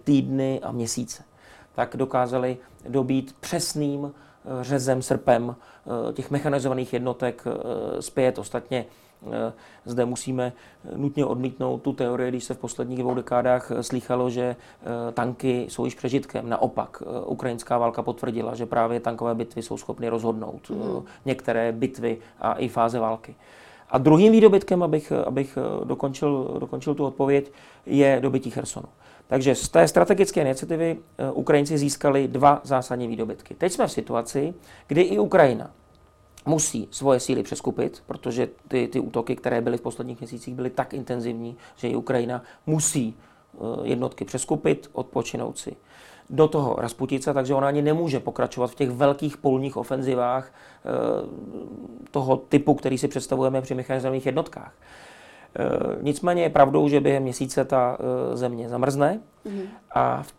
týdny 0.04 0.60
a 0.64 0.72
měsíce 0.72 1.24
tak 1.76 1.98
dokázali 1.98 2.58
dobít 2.90 3.36
přesným 3.40 4.12
eh, 4.12 4.64
řezem, 4.64 5.02
srpem 5.02 5.56
eh, 5.56 6.14
těch 6.14 6.32
mechanizovaných 6.32 6.94
jednotek 6.94 7.44
eh, 7.48 8.02
zpět. 8.02 8.38
Ostatně 8.38 8.86
zde 9.86 10.06
musíme 10.06 10.54
nutně 10.96 11.26
odmítnout 11.26 11.82
tu 11.82 11.94
teorii, 11.94 12.32
když 12.32 12.44
se 12.44 12.54
v 12.54 12.58
posledních 12.58 13.00
dvou 13.00 13.14
dekádách 13.14 13.72
slýchalo, 13.82 14.30
že 14.30 14.56
tanky 15.14 15.66
jsou 15.70 15.86
již 15.86 15.96
přežitkem. 15.96 16.50
Naopak, 16.50 17.04
ukrajinská 17.26 17.78
válka 17.78 18.04
potvrdila, 18.04 18.56
že 18.56 18.66
právě 18.66 19.00
tankové 19.00 19.36
bitvy 19.36 19.62
jsou 19.62 19.78
schopny 19.78 20.10
rozhodnout 20.10 20.70
mm. 20.70 21.04
některé 21.26 21.72
bitvy 21.72 22.18
a 22.40 22.54
i 22.54 22.68
fáze 22.68 23.00
války. 23.00 23.36
A 23.90 23.98
druhým 23.98 24.32
výdobytkem, 24.32 24.84
abych, 24.84 25.12
abych 25.12 25.58
dokončil, 25.84 26.58
dokončil 26.60 26.96
tu 26.96 27.06
odpověď, 27.06 27.52
je 27.86 28.20
dobytí 28.22 28.50
Chersonu. 28.50 28.88
Takže 29.28 29.56
z 29.56 29.70
té 29.70 29.88
strategické 29.88 30.42
iniciativy 30.42 30.98
eh, 31.18 31.32
Ukrajinci 31.32 31.78
získali 31.78 32.28
dva 32.28 32.62
zásadní 32.64 33.08
výdobytky. 33.08 33.54
Teď 33.54 33.72
jsme 33.72 33.88
v 33.88 33.92
situaci, 33.92 34.54
kdy 34.88 35.02
i 35.02 35.20
Ukrajina 35.20 35.72
musí 36.46 36.88
svoje 36.92 37.20
síly 37.20 37.44
přeskupit, 37.44 38.04
protože 38.06 38.50
ty, 38.68 38.88
ty 38.88 39.00
útoky, 39.00 39.36
které 39.36 39.62
byly 39.62 39.78
v 39.78 39.82
posledních 39.82 40.20
měsících, 40.20 40.56
byly 40.56 40.70
tak 40.70 40.94
intenzivní, 40.94 41.58
že 41.76 41.88
i 41.88 41.96
Ukrajina 41.96 42.44
musí 42.66 43.16
eh, 43.18 43.58
jednotky 43.84 44.26
přeskupit, 44.26 44.90
odpočinout 44.94 45.58
si. 45.58 45.76
Do 46.30 46.48
toho 46.48 46.76
Rasputice, 46.78 47.34
takže 47.34 47.54
ona 47.54 47.68
ani 47.68 47.82
nemůže 47.82 48.20
pokračovat 48.20 48.68
v 48.68 48.76
těch 48.76 48.90
velkých 48.90 49.38
polních 49.38 49.78
ofenzivách 49.78 50.52
eh, 50.52 50.90
toho 52.12 52.38
typu, 52.38 52.74
který 52.74 52.98
si 52.98 53.08
představujeme 53.08 53.62
při 53.62 53.76
mechanizovaných 53.76 54.26
jednotkách. 54.26 54.74
Eh, 55.60 55.70
nicméně 56.02 56.44
je 56.44 56.50
pravdou, 56.50 56.90
že 56.90 57.00
během 57.00 57.24
měsíce 57.24 57.66
ta 57.66 57.98
země 58.34 58.70
zamrzne 58.70 59.20
mm-hmm. 59.46 59.68
a 59.92 60.24
v 60.24 60.34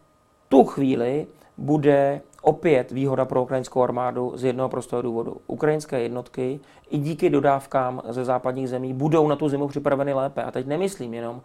tu 0.49 0.65
chvíli 0.65 1.27
bude 1.59 2.21
opět 2.45 2.91
výhoda 2.91 3.25
pro 3.25 3.43
ukrajinskou 3.43 3.83
armádu 3.83 4.33
z 4.35 4.45
jednoho 4.45 4.69
prostého 4.69 5.03
důvodu. 5.03 5.37
Ukrajinské 5.47 6.01
jednotky 6.01 6.61
i 6.91 6.99
díky 6.99 7.31
dodávkám 7.31 8.03
ze 8.09 8.25
západních 8.25 8.69
zemí 8.69 8.93
budou 8.93 9.29
na 9.29 9.37
tu 9.37 9.49
zimu 9.49 9.69
připraveny 9.69 10.13
lépe. 10.13 10.43
A 10.43 10.51
teď 10.51 10.67
nemyslím 10.67 11.15
jenom 11.15 11.43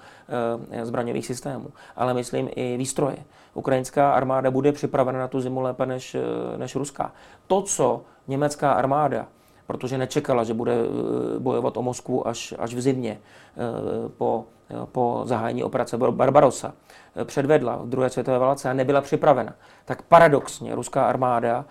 e, 0.72 0.86
zbraňových 0.86 1.26
systémů, 1.26 1.68
ale 1.96 2.14
myslím 2.14 2.50
i 2.56 2.78
výstroje. 2.78 3.18
Ukrajinská 3.54 4.12
armáda 4.12 4.52
bude 4.52 4.72
připravena 4.72 5.20
na 5.20 5.28
tu 5.28 5.42
zimu 5.42 5.62
lépe 5.62 5.86
než, 5.86 6.16
než 6.58 6.76
ruská. 6.76 7.12
To, 7.48 7.62
co 7.62 8.02
německá 8.28 8.72
armáda 8.72 9.28
protože 9.70 9.98
nečekala, 9.98 10.44
že 10.44 10.54
bude 10.54 10.74
eh, 10.74 11.40
bojovat 11.40 11.78
o 11.78 11.82
Moskvu 11.82 12.28
až, 12.28 12.54
až 12.58 12.74
v 12.74 12.82
zimě 12.82 13.20
eh, 13.22 14.10
po, 14.18 14.46
po 14.92 15.22
zahájení 15.26 15.64
operace 15.64 15.98
Barbarossa. 15.98 16.74
Eh, 17.16 17.26
předvedla 17.26 17.76
v 17.76 17.90
druhé 17.90 18.10
světové 18.10 18.40
válce 18.40 18.70
a 18.70 18.74
nebyla 18.74 19.02
připravena. 19.02 19.54
Tak 19.86 20.02
paradoxně 20.02 20.76
ruská 20.76 21.06
armáda 21.06 21.66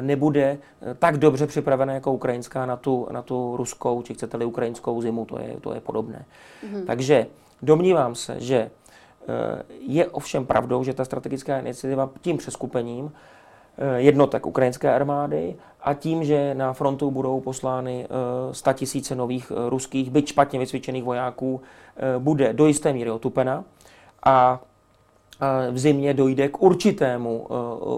nebude 0.00 0.58
tak 0.98 1.18
dobře 1.18 1.46
připravena 1.46 1.94
jako 1.94 2.12
ukrajinská 2.12 2.66
na 2.66 2.76
tu, 2.76 3.08
na 3.10 3.22
tu 3.22 3.56
ruskou, 3.56 4.02
či 4.02 4.14
chcete-li 4.14 4.44
ukrajinskou 4.44 5.00
zimu, 5.00 5.24
to 5.24 5.38
je, 5.38 5.56
to 5.60 5.74
je 5.74 5.80
podobné. 5.80 6.24
Mm-hmm. 6.64 6.84
Takže 6.84 7.26
domnívám 7.62 8.14
se, 8.14 8.40
že 8.40 8.70
je 9.80 10.06
ovšem 10.06 10.46
pravdou, 10.46 10.84
že 10.84 10.94
ta 10.94 11.04
strategická 11.04 11.58
iniciativa 11.58 12.10
tím 12.20 12.36
přeskupením 12.36 13.12
Eh, 13.12 13.43
jednotek 13.96 14.46
ukrajinské 14.46 14.94
armády 14.94 15.56
a 15.82 15.94
tím, 15.94 16.24
že 16.24 16.54
na 16.54 16.72
frontu 16.72 17.10
budou 17.10 17.40
poslány 17.40 18.06
100 18.52 18.70
eh, 18.70 18.74
tisíce 18.74 19.14
nových 19.14 19.52
eh, 19.52 19.70
ruských, 19.70 20.10
byť 20.10 20.28
špatně 20.28 20.58
vycvičených 20.58 21.04
vojáků, 21.04 21.60
bude 22.18 22.52
do 22.52 22.66
jisté 22.66 22.92
míry 22.92 23.10
otupena. 23.10 23.64
A 24.26 24.60
v 25.70 25.78
zimě 25.78 26.14
dojde 26.14 26.48
k 26.48 26.62
určitému 26.62 27.46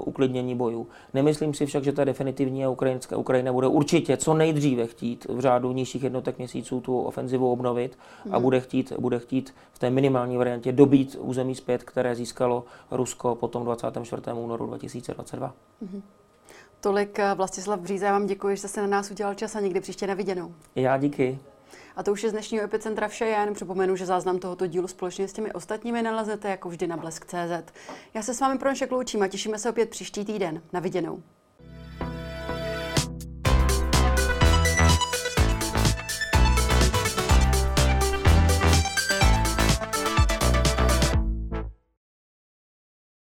uklidnění 0.04 0.54
bojů. 0.54 0.86
Nemyslím 1.14 1.54
si 1.54 1.66
však, 1.66 1.84
že 1.84 1.92
to 1.92 2.00
je 2.00 2.04
definitivní 2.04 2.64
a 2.64 2.70
Ukrajinská 2.70 3.16
Ukrajina 3.16 3.52
bude 3.52 3.66
určitě 3.66 4.16
co 4.16 4.34
nejdříve 4.34 4.86
chtít 4.86 5.26
v 5.28 5.40
řádu 5.40 5.72
nižších 5.72 6.02
jednotek 6.02 6.38
měsíců 6.38 6.80
tu 6.80 7.00
ofenzivu 7.00 7.52
obnovit 7.52 7.98
a 8.24 8.28
mhm. 8.28 8.42
bude 8.42 8.60
chtít, 8.60 8.92
bude 8.98 9.18
chtít 9.18 9.54
v 9.72 9.78
té 9.78 9.90
minimální 9.90 10.36
variantě 10.36 10.72
dobít 10.72 11.16
území 11.20 11.54
zpět, 11.54 11.82
které 11.82 12.14
získalo 12.14 12.64
Rusko 12.90 13.34
potom 13.34 13.64
24. 13.64 14.22
únoru 14.34 14.66
2022. 14.66 15.54
Mm-hmm. 15.82 16.02
Tolik 16.80 17.18
Vlastislav 17.34 17.80
Bříza, 17.80 18.06
já 18.06 18.12
vám 18.12 18.26
děkuji, 18.26 18.56
že 18.56 18.60
jste 18.60 18.68
se 18.68 18.80
na 18.80 18.86
nás 18.86 19.10
udělal 19.10 19.34
čas 19.34 19.56
a 19.56 19.60
někdy 19.60 19.80
příště 19.80 20.06
na 20.06 20.14
viděnou. 20.14 20.54
Já 20.74 20.96
díky. 20.96 21.38
A 21.96 22.02
to 22.02 22.12
už 22.12 22.22
je 22.22 22.28
z 22.28 22.32
dnešního 22.32 22.64
Epicentra 22.64 23.08
vše. 23.08 23.26
Já 23.26 23.44
jen 23.44 23.54
připomenu, 23.54 23.96
že 23.96 24.06
záznam 24.06 24.38
tohoto 24.38 24.66
dílu 24.66 24.88
společně 24.88 25.28
s 25.28 25.32
těmi 25.32 25.52
ostatními 25.52 26.02
naleznete 26.02 26.50
jako 26.50 26.68
vždy 26.68 26.86
na 26.86 26.96
blesk.cz. 26.96 27.72
Já 28.14 28.22
se 28.22 28.34
s 28.34 28.40
vámi 28.40 28.58
pro 28.58 28.68
naše 28.68 28.88
loučím 28.90 29.22
a 29.22 29.28
těšíme 29.28 29.58
se 29.58 29.70
opět 29.70 29.90
příští 29.90 30.24
týden. 30.24 30.62
Na 30.72 30.80
viděnou. 30.80 31.22